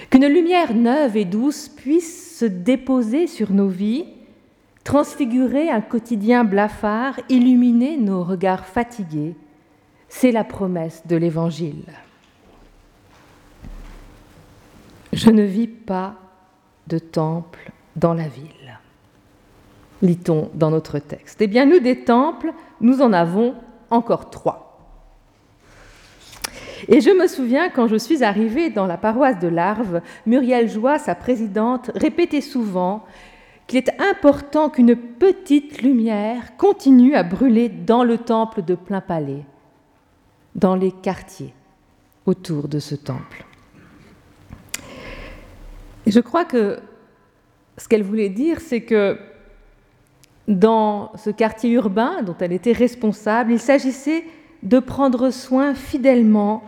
[0.08, 4.04] Qu'une lumière neuve et douce puisse se déposer sur nos vies,
[4.82, 9.36] transfigurer un quotidien blafard, illuminer nos regards fatigués,
[10.08, 11.84] c'est la promesse de l'Évangile.
[15.12, 16.16] Je ne vis pas
[16.88, 18.80] de temple dans la ville.
[20.02, 21.40] Lit-on dans notre texte.
[21.42, 23.54] Eh bien, nous, des temples, nous en avons
[23.88, 24.61] encore trois.
[26.88, 30.98] Et je me souviens, quand je suis arrivée dans la paroisse de Larves, Muriel Joie,
[30.98, 33.04] sa présidente, répétait souvent
[33.66, 39.44] qu'il est important qu'une petite lumière continue à brûler dans le temple de plein palais,
[40.54, 41.54] dans les quartiers
[42.26, 43.44] autour de ce temple.
[46.06, 46.80] Et je crois que
[47.78, 49.18] ce qu'elle voulait dire, c'est que
[50.48, 54.24] dans ce quartier urbain dont elle était responsable, il s'agissait
[54.62, 56.64] de prendre soin fidèlement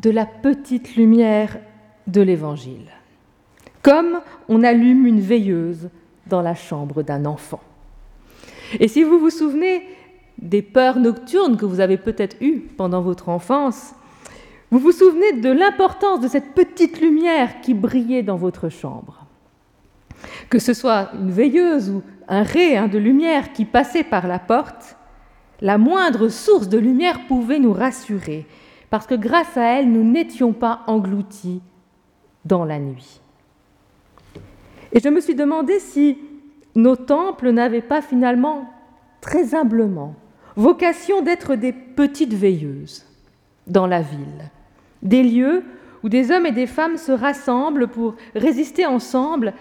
[0.00, 1.58] de la petite lumière
[2.06, 2.90] de l'Évangile,
[3.82, 5.90] comme on allume une veilleuse
[6.26, 7.60] dans la chambre d'un enfant.
[8.78, 9.82] Et si vous vous souvenez
[10.38, 13.94] des peurs nocturnes que vous avez peut-être eues pendant votre enfance,
[14.70, 19.26] vous vous souvenez de l'importance de cette petite lumière qui brillait dans votre chambre.
[20.48, 24.38] Que ce soit une veilleuse ou un ray hein, de lumière qui passait par la
[24.38, 24.96] porte,
[25.60, 28.46] la moindre source de lumière pouvait nous rassurer,
[28.90, 31.62] parce que grâce à elle, nous n'étions pas engloutis
[32.44, 33.20] dans la nuit.
[34.92, 36.18] Et je me suis demandé si
[36.74, 38.68] nos temples n'avaient pas finalement,
[39.20, 40.14] très humblement,
[40.56, 43.06] vocation d'être des petites veilleuses
[43.66, 44.50] dans la ville
[45.02, 45.64] des lieux
[46.02, 49.52] où des hommes et des femmes se rassemblent pour résister ensemble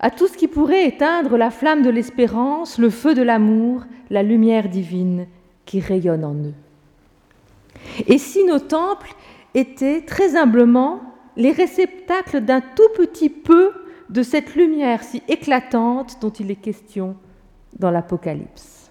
[0.00, 4.22] à tout ce qui pourrait éteindre la flamme de l'espérance, le feu de l'amour, la
[4.22, 5.26] lumière divine
[5.64, 6.54] qui rayonne en eux.
[8.06, 9.14] Et si nos temples
[9.54, 11.00] étaient très humblement
[11.36, 13.72] les réceptacles d'un tout petit peu
[14.10, 17.16] de cette lumière si éclatante dont il est question
[17.78, 18.90] dans l'Apocalypse.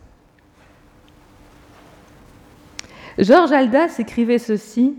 [3.18, 4.96] Georges Aldas écrivait ceci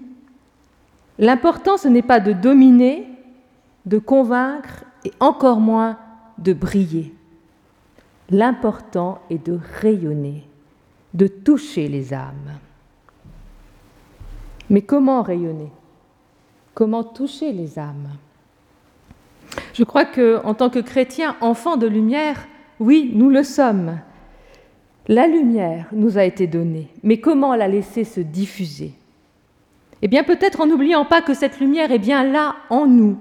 [1.19, 3.07] L'important, ce n'est pas de dominer,
[3.87, 5.99] de convaincre et encore moins
[6.39, 7.15] de briller.
[8.31, 10.45] L'important est de rayonner,
[11.13, 12.59] de toucher les âmes.
[14.75, 15.71] Mais comment rayonner?
[16.75, 18.09] Comment toucher les âmes?
[19.73, 22.49] Je crois que, en tant que chrétiens, enfants de lumière,
[22.81, 24.01] oui, nous le sommes.
[25.07, 28.95] La lumière nous a été donnée, mais comment la laisser se diffuser?
[30.03, 33.17] Eh bien peut-être en n'oubliant pas que cette lumière est bien là en nous,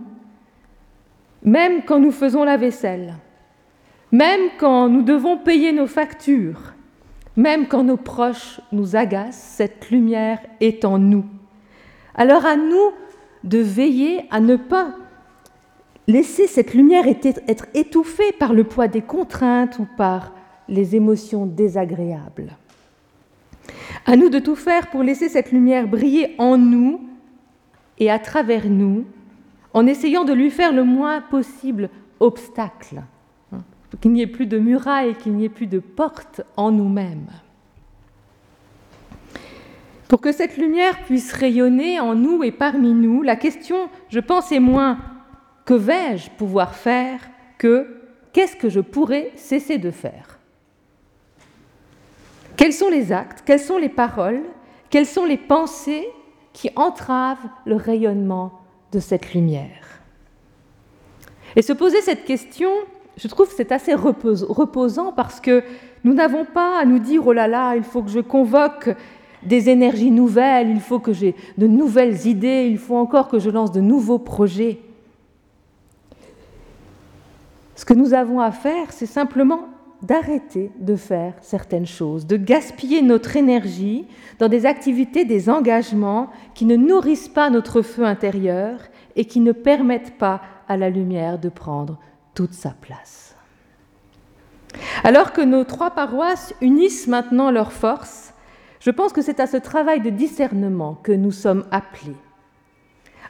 [1.43, 3.13] même quand nous faisons la vaisselle,
[4.11, 6.73] même quand nous devons payer nos factures,
[7.35, 11.25] même quand nos proches nous agacent, cette lumière est en nous.
[12.15, 12.91] Alors à nous
[13.43, 14.95] de veiller à ne pas
[16.07, 20.33] laisser cette lumière être étouffée par le poids des contraintes ou par
[20.67, 22.55] les émotions désagréables.
[24.05, 27.01] À nous de tout faire pour laisser cette lumière briller en nous
[27.99, 29.05] et à travers nous,
[29.73, 31.89] en essayant de lui faire le moins possible
[32.19, 33.01] obstacle,
[33.51, 33.61] hein,
[34.01, 37.29] qu'il n'y ait plus de murailles, qu'il n'y ait plus de portes en nous-mêmes.
[40.07, 44.51] Pour que cette lumière puisse rayonner en nous et parmi nous, la question, je pense,
[44.51, 44.99] est moins
[45.65, 47.21] que vais-je pouvoir faire
[47.57, 47.87] que
[48.33, 50.39] qu'est-ce que je pourrais cesser de faire?
[52.57, 54.43] Quels sont les actes, quelles sont les paroles,
[54.89, 56.07] quelles sont les pensées
[56.51, 58.59] qui entravent le rayonnement
[58.91, 60.01] de cette lumière?
[61.55, 62.69] Et se poser cette question,
[63.17, 65.63] je trouve c'est assez reposant parce que
[66.03, 68.89] nous n'avons pas à nous dire oh là là, il faut que je convoque
[69.45, 73.49] des énergies nouvelles, il faut que j'ai de nouvelles idées, il faut encore que je
[73.49, 74.79] lance de nouveaux projets.
[77.75, 79.67] Ce que nous avons à faire, c'est simplement
[80.03, 84.05] d'arrêter de faire certaines choses, de gaspiller notre énergie
[84.37, 88.79] dans des activités, des engagements qui ne nourrissent pas notre feu intérieur
[89.15, 91.99] et qui ne permettent pas à la lumière de prendre
[92.35, 93.35] toute sa place.
[95.03, 98.32] Alors que nos trois paroisses unissent maintenant leurs forces,
[98.83, 102.17] je pense que c'est à ce travail de discernement que nous sommes appelés,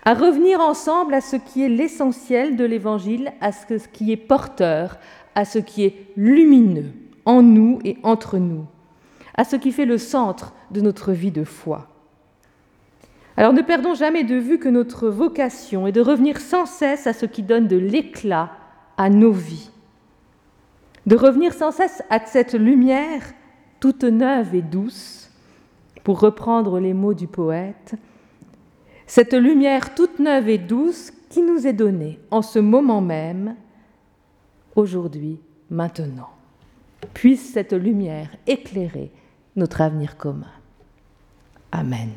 [0.03, 4.97] à revenir ensemble à ce qui est l'essentiel de l'Évangile, à ce qui est porteur,
[5.35, 6.91] à ce qui est lumineux
[7.25, 8.65] en nous et entre nous,
[9.35, 11.87] à ce qui fait le centre de notre vie de foi.
[13.37, 17.13] Alors ne perdons jamais de vue que notre vocation est de revenir sans cesse à
[17.13, 18.49] ce qui donne de l'éclat
[18.97, 19.69] à nos vies,
[21.05, 23.21] de revenir sans cesse à cette lumière
[23.79, 25.22] toute neuve et douce,
[26.03, 27.95] pour reprendre les mots du poète,
[29.07, 33.55] cette lumière toute neuve et douce qui nous est donnée en ce moment même
[34.75, 35.39] aujourd'hui,
[35.69, 36.29] maintenant.
[37.13, 39.11] Puisse cette lumière éclairer
[39.55, 40.51] notre avenir commun.
[41.71, 42.11] Amen.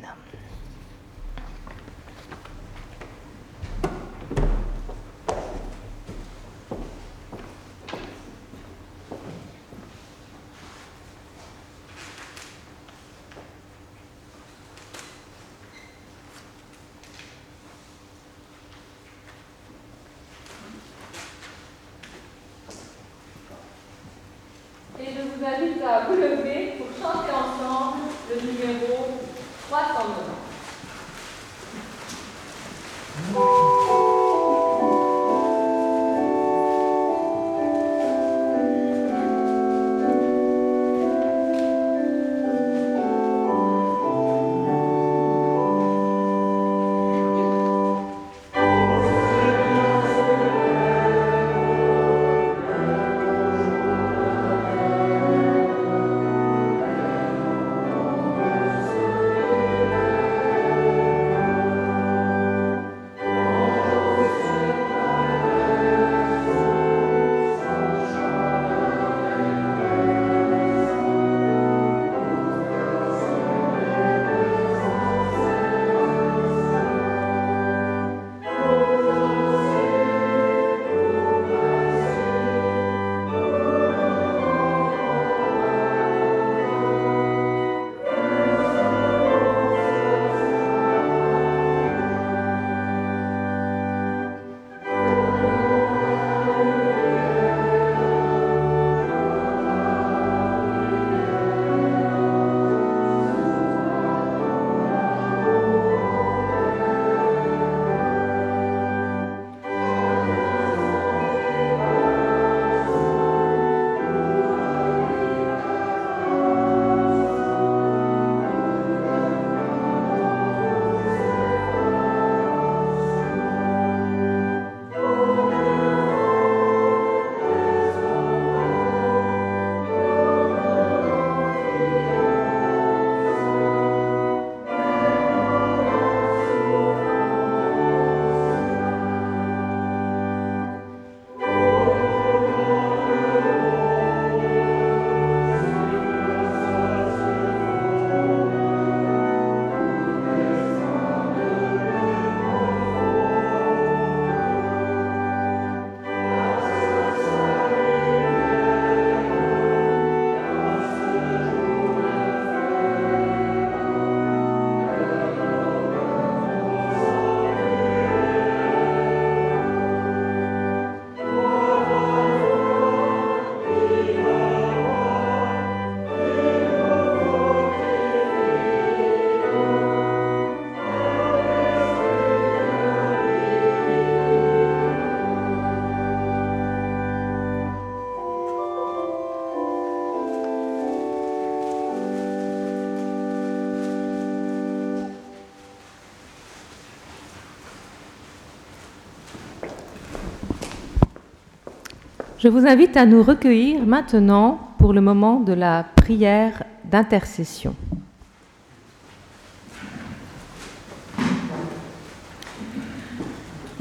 [202.47, 207.75] Je vous invite à nous recueillir maintenant pour le moment de la prière d'intercession.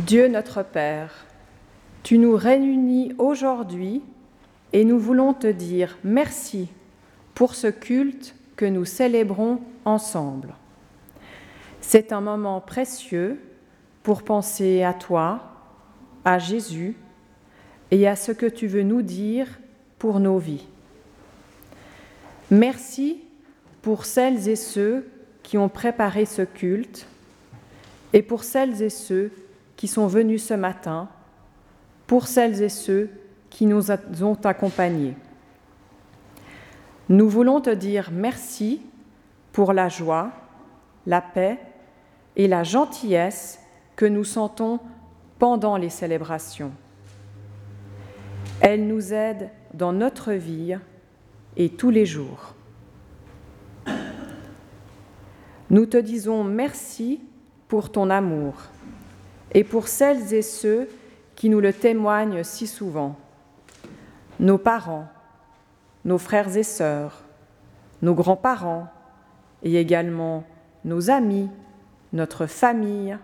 [0.01, 1.27] Dieu notre Père,
[2.03, 4.03] tu nous réunis aujourd'hui
[4.73, 6.69] et nous voulons te dire merci
[7.37, 10.55] pour ce culte que nous célébrons ensemble.
[11.81, 13.41] C'est un moment précieux
[14.03, 15.53] pour penser à toi,
[16.25, 16.97] à Jésus
[17.91, 19.47] et à ce que tu veux nous dire
[19.99, 20.67] pour nos vies.
[22.51, 23.23] Merci
[23.83, 25.07] pour celles et ceux
[25.43, 27.07] qui ont préparé ce culte
[28.13, 29.31] et pour celles et ceux
[29.77, 31.09] qui sont venus ce matin,
[32.07, 33.11] pour celles et ceux
[33.51, 35.15] qui nous ont accompagnés.
[37.09, 38.83] Nous voulons te dire merci
[39.53, 40.33] pour la joie,
[41.07, 41.59] la paix
[42.35, 43.61] et la gentillesse
[43.95, 44.81] que nous sentons
[45.39, 46.73] pendant les célébrations.
[48.61, 50.77] Elles nous aident dans notre vie
[51.57, 52.55] et tous les jours.
[55.71, 57.21] Nous te disons merci
[57.69, 58.55] pour ton amour
[59.53, 60.89] et pour celles et ceux
[61.35, 63.17] qui nous le témoignent si souvent.
[64.39, 65.09] Nos parents,
[66.05, 67.25] nos frères et sœurs,
[68.03, 68.89] nos grands-parents
[69.63, 70.45] et également
[70.85, 71.51] nos amis,
[72.13, 73.19] notre famille,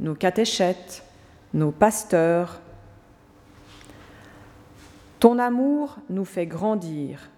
[0.00, 1.04] nos catéchètes,
[1.54, 2.60] nos pasteurs.
[5.26, 7.30] Ton amour nous fait grandir.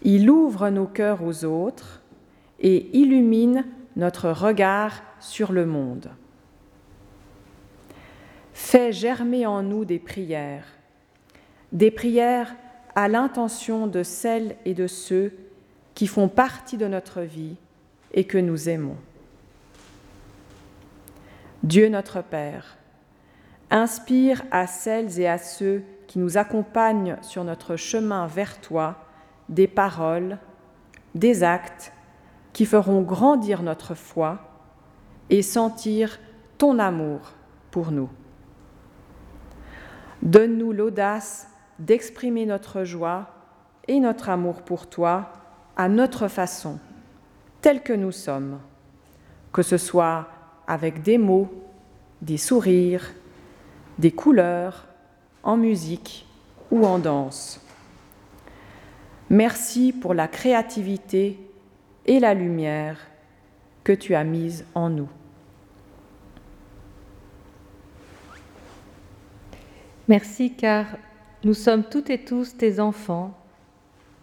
[0.00, 2.00] Il ouvre nos cœurs aux autres
[2.60, 6.08] et illumine notre regard sur le monde.
[8.54, 10.64] Fais germer en nous des prières,
[11.72, 12.56] des prières
[12.94, 15.34] à l'intention de celles et de ceux
[15.94, 17.56] qui font partie de notre vie
[18.14, 18.96] et que nous aimons.
[21.62, 22.78] Dieu notre Père,
[23.70, 25.82] inspire à celles et à ceux
[26.14, 28.94] qui nous accompagnent sur notre chemin vers toi
[29.48, 30.38] des paroles,
[31.16, 31.92] des actes
[32.52, 34.38] qui feront grandir notre foi
[35.28, 36.20] et sentir
[36.56, 37.32] ton amour
[37.72, 38.08] pour nous.
[40.22, 41.48] Donne-nous l'audace
[41.80, 43.30] d'exprimer notre joie
[43.88, 45.32] et notre amour pour toi
[45.76, 46.78] à notre façon,
[47.60, 48.60] telle que nous sommes,
[49.52, 50.28] que ce soit
[50.68, 51.50] avec des mots,
[52.22, 53.10] des sourires,
[53.98, 54.86] des couleurs,
[55.44, 56.26] en musique
[56.70, 57.60] ou en danse.
[59.30, 61.38] Merci pour la créativité
[62.06, 62.98] et la lumière
[63.84, 65.08] que tu as mise en nous.
[70.08, 70.86] Merci car
[71.44, 73.34] nous sommes toutes et tous tes enfants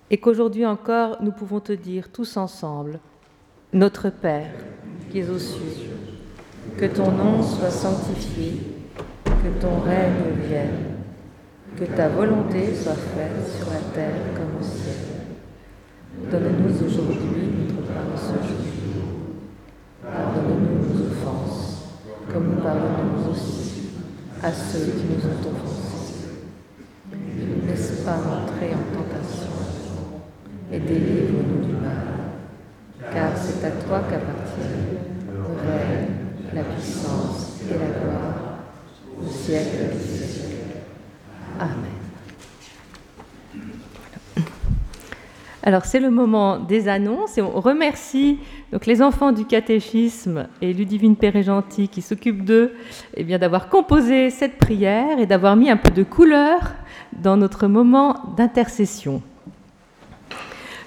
[0.10, 3.00] et qu'aujourd'hui encore nous pouvons te dire tous ensemble,
[3.74, 4.54] Notre Père
[5.10, 5.98] qui es aux cieux,
[6.78, 8.62] que ton nom soit sanctifié,
[9.26, 10.91] que ton règne vienne,
[11.78, 14.96] que ta volonté soit faite sur la terre comme au ciel.
[16.30, 17.18] Donne-nous aujourd'hui
[17.60, 18.66] notre pain de ce jour.
[20.04, 21.84] Pardonne-nous nos offenses,
[22.32, 23.72] comme nous pardonnons aussi
[24.44, 26.32] à ceux qui nous ont offensés.
[27.12, 29.52] Ne laisse pas entrer en tentation
[30.72, 32.34] et délivre-nous du mal,
[33.14, 34.98] car c'est à toi qu'appartient
[35.28, 36.08] le règne,
[36.54, 38.60] la puissance et la gloire
[39.20, 40.41] au siècle des siècles.
[41.60, 42.02] Amen.
[45.64, 48.40] Alors c'est le moment des annonces et on remercie
[48.72, 52.74] donc les enfants du catéchisme et Ludivine Perret-Gentil qui s'occupent d'eux
[53.16, 56.74] eh bien d'avoir composé cette prière et d'avoir mis un peu de couleur
[57.14, 59.22] dans notre moment d'intercession.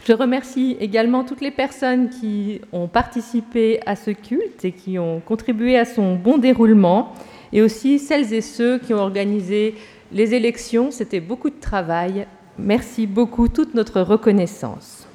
[0.07, 5.21] Je remercie également toutes les personnes qui ont participé à ce culte et qui ont
[5.21, 7.13] contribué à son bon déroulement
[7.53, 9.77] et aussi celles et ceux qui ont organisé
[10.15, 10.91] les élections.
[10.91, 12.27] C'était beaucoup de travail
[12.59, 15.09] Merci beaucoup, toute notre reconnaissance.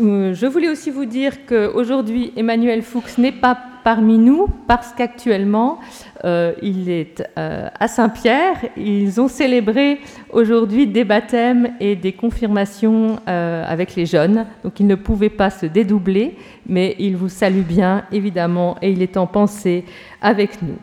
[0.00, 5.80] Euh, je voulais aussi vous dire qu'aujourd'hui, Emmanuel Fuchs n'est pas parmi nous parce qu'actuellement,
[6.24, 8.56] euh, il est euh, à Saint-Pierre.
[8.76, 10.00] Ils ont célébré
[10.30, 15.64] aujourd'hui des baptêmes et des confirmations avec les jeunes, donc il ne pouvait pas se
[15.64, 19.84] dédoubler, mais il vous salue bien, évidemment, et il est en pensée
[20.20, 20.76] avec nous.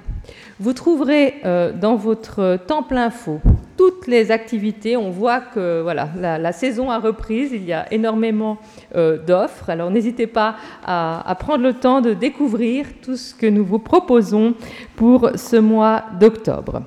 [0.60, 1.36] Vous trouverez
[1.80, 3.40] dans votre temple info
[3.80, 4.98] toutes les activités.
[4.98, 8.58] On voit que voilà, la, saison a reprise, il y a énormément
[8.94, 9.70] euh, d'offres.
[9.70, 14.54] Alors n'hésitez pas à, prendre le temps de découvrir tout ce que nous vous proposons
[14.98, 16.82] pour ce mois d'octobre.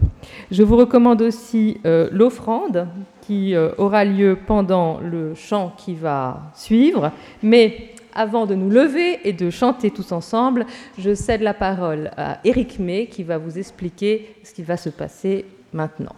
[0.51, 2.87] Je vous recommande aussi euh, l'offrande
[3.23, 7.11] qui euh, aura lieu pendant le chant qui va suivre.
[7.43, 10.67] Mais avant de nous lever et de chanter tous ensemble,
[10.99, 14.91] je cède la parole à Éric May qui va vous expliquer ce qui va se
[14.91, 16.17] passer maintenant.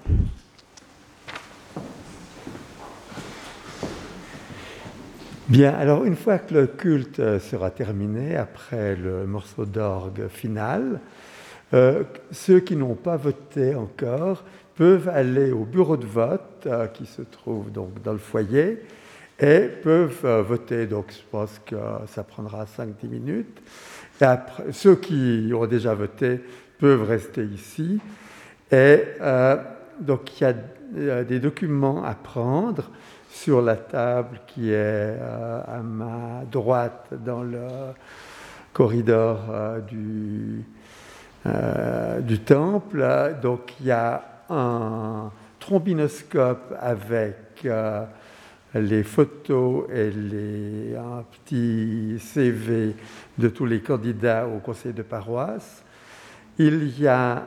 [5.49, 11.01] Bien, alors une fois que le culte euh, sera terminé, après le morceau d'orgue final,
[11.73, 14.45] Euh, ceux qui n'ont pas voté encore
[14.77, 18.81] peuvent aller au bureau de vote euh, qui se trouve donc dans le foyer
[19.39, 20.87] et peuvent euh, voter.
[20.87, 21.77] Donc je pense que
[22.07, 23.63] ça prendra 5-10 minutes.
[24.21, 24.25] Et
[24.73, 26.41] ceux qui ont déjà voté
[26.79, 28.01] peuvent rester ici.
[28.71, 29.03] Et
[30.01, 30.55] donc il
[31.05, 32.91] y a des documents à prendre
[33.29, 37.67] sur la table qui est à ma droite dans le
[38.73, 39.39] corridor
[39.89, 40.65] du,
[41.47, 43.37] euh, du temple.
[43.43, 45.31] Donc il y a un
[45.61, 48.05] trombinoscope avec euh,
[48.75, 52.95] les photos et les, un petit CV
[53.39, 55.85] de tous les candidats au conseil de paroisse.
[56.59, 57.47] Il y a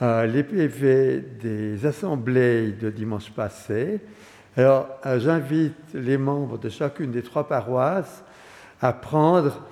[0.00, 4.00] euh, les PV des assemblées de dimanche passé.
[4.56, 8.22] Alors j'invite les membres de chacune des trois paroisses
[8.80, 9.62] à prendre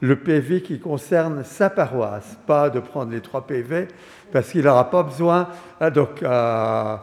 [0.00, 3.88] le PV qui concerne sa paroisse, pas de prendre les trois PV,
[4.30, 5.48] parce qu'il n'aura pas besoin,
[5.80, 6.96] hein, donc, euh,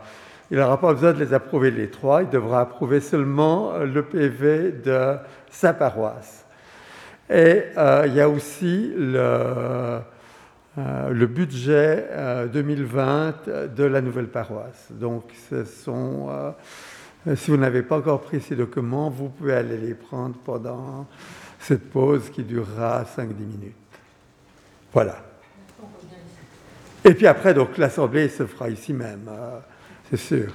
[0.56, 4.72] il n'aura pas besoin de les approuver les trois, il devra approuver seulement le PV
[4.72, 5.18] de
[5.52, 6.46] sa paroisse.
[7.30, 10.00] Et euh, il y a aussi le,
[10.78, 12.08] euh, budget
[12.54, 14.88] 2020 de la nouvelle paroisse.
[14.92, 16.30] Donc, ce sont,
[17.36, 21.06] si vous n'avez pas encore pris ces documents, vous pouvez aller les prendre pendant
[21.60, 23.76] cette pause qui durera 5-10 minutes.
[24.94, 25.18] Voilà.
[27.06, 29.60] Et puis après, l'assemblée se fera ici même, euh,
[30.10, 30.54] c'est sûr.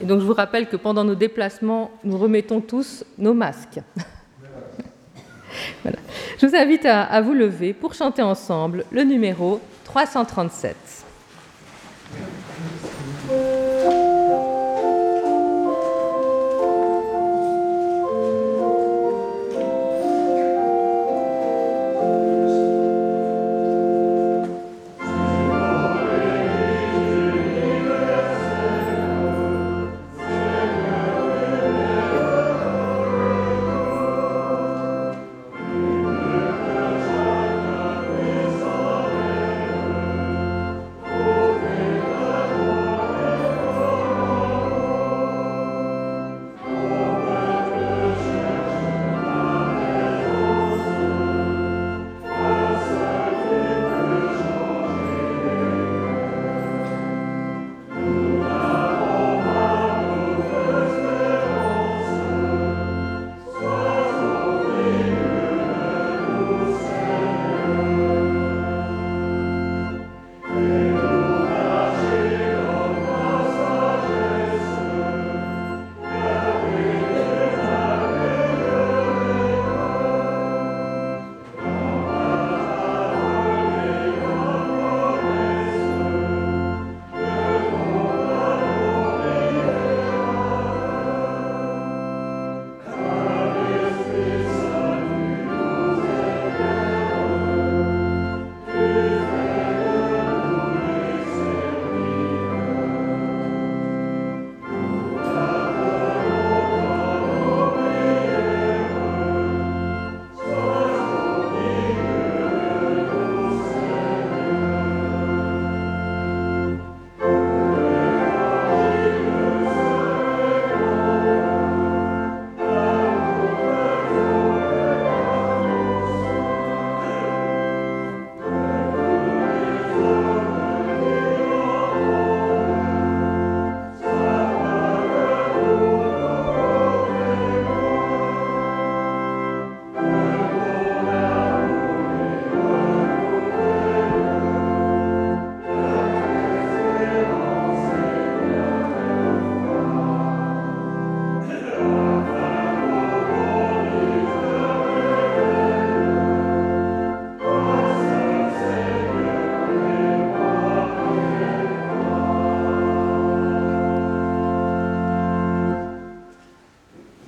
[0.00, 3.80] Et donc je vous rappelle que pendant nos déplacements, nous remettons tous nos masques.
[5.82, 5.98] voilà.
[6.38, 10.76] Je vous invite à, à vous lever pour chanter ensemble le numéro 337.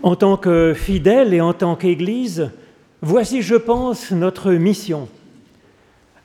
[0.05, 2.51] En tant que fidèle et en tant qu'Église,
[3.01, 5.09] voici, je pense, notre mission.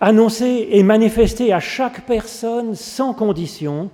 [0.01, 3.89] Annoncer et manifester à chaque personne sans condition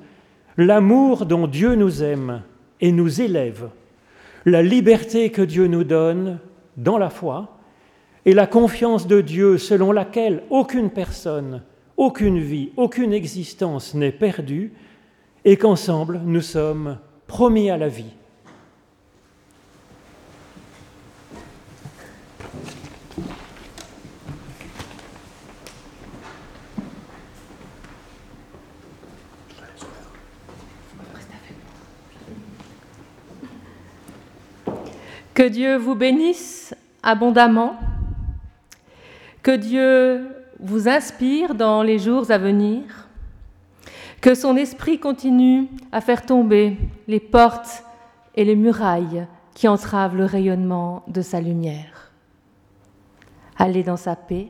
[0.58, 2.42] l'amour dont Dieu nous aime
[2.82, 3.70] et nous élève,
[4.46, 6.40] la liberté que Dieu nous donne
[6.78, 7.56] dans la foi
[8.26, 11.62] et la confiance de Dieu selon laquelle aucune personne,
[11.96, 14.74] aucune vie, aucune existence n'est perdue
[15.46, 18.16] et qu'ensemble nous sommes promis à la vie.
[35.36, 36.74] Que Dieu vous bénisse
[37.04, 37.76] abondamment,
[39.44, 40.30] que Dieu
[40.62, 43.10] vous inspire dans les jours à venir,
[44.22, 46.78] que son esprit continue à faire tomber
[47.10, 47.84] les portes
[48.36, 52.14] et les murailles qui entravent le rayonnement de sa lumière.
[53.58, 54.50] Allez dans sa paix,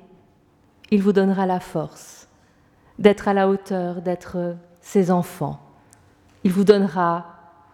[0.91, 2.27] il vous donnera la force
[2.99, 5.59] d'être à la hauteur, d'être ses enfants.
[6.43, 7.25] Il vous donnera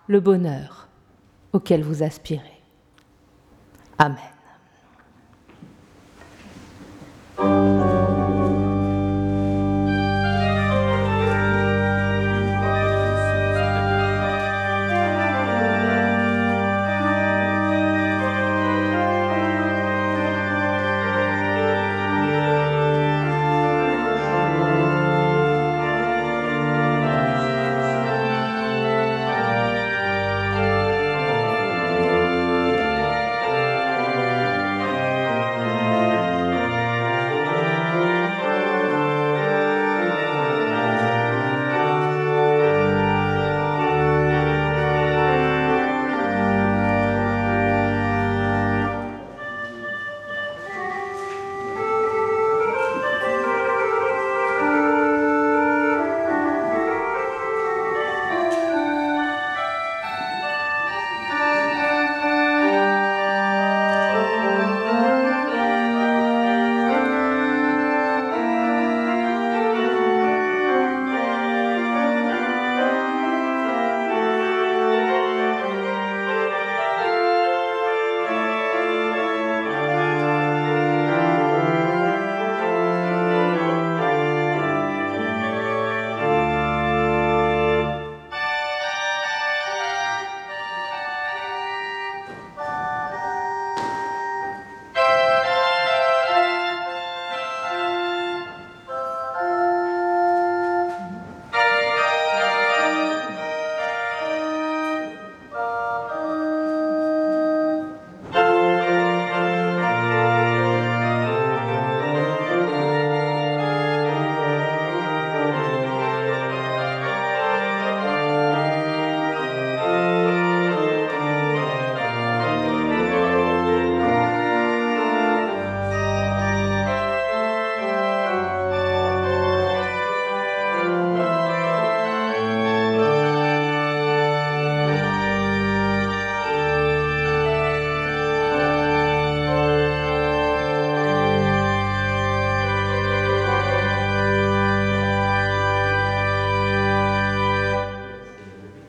[0.07, 0.87] le bonheur
[1.51, 2.50] auquel vous aspirez.
[4.01, 4.30] Amen.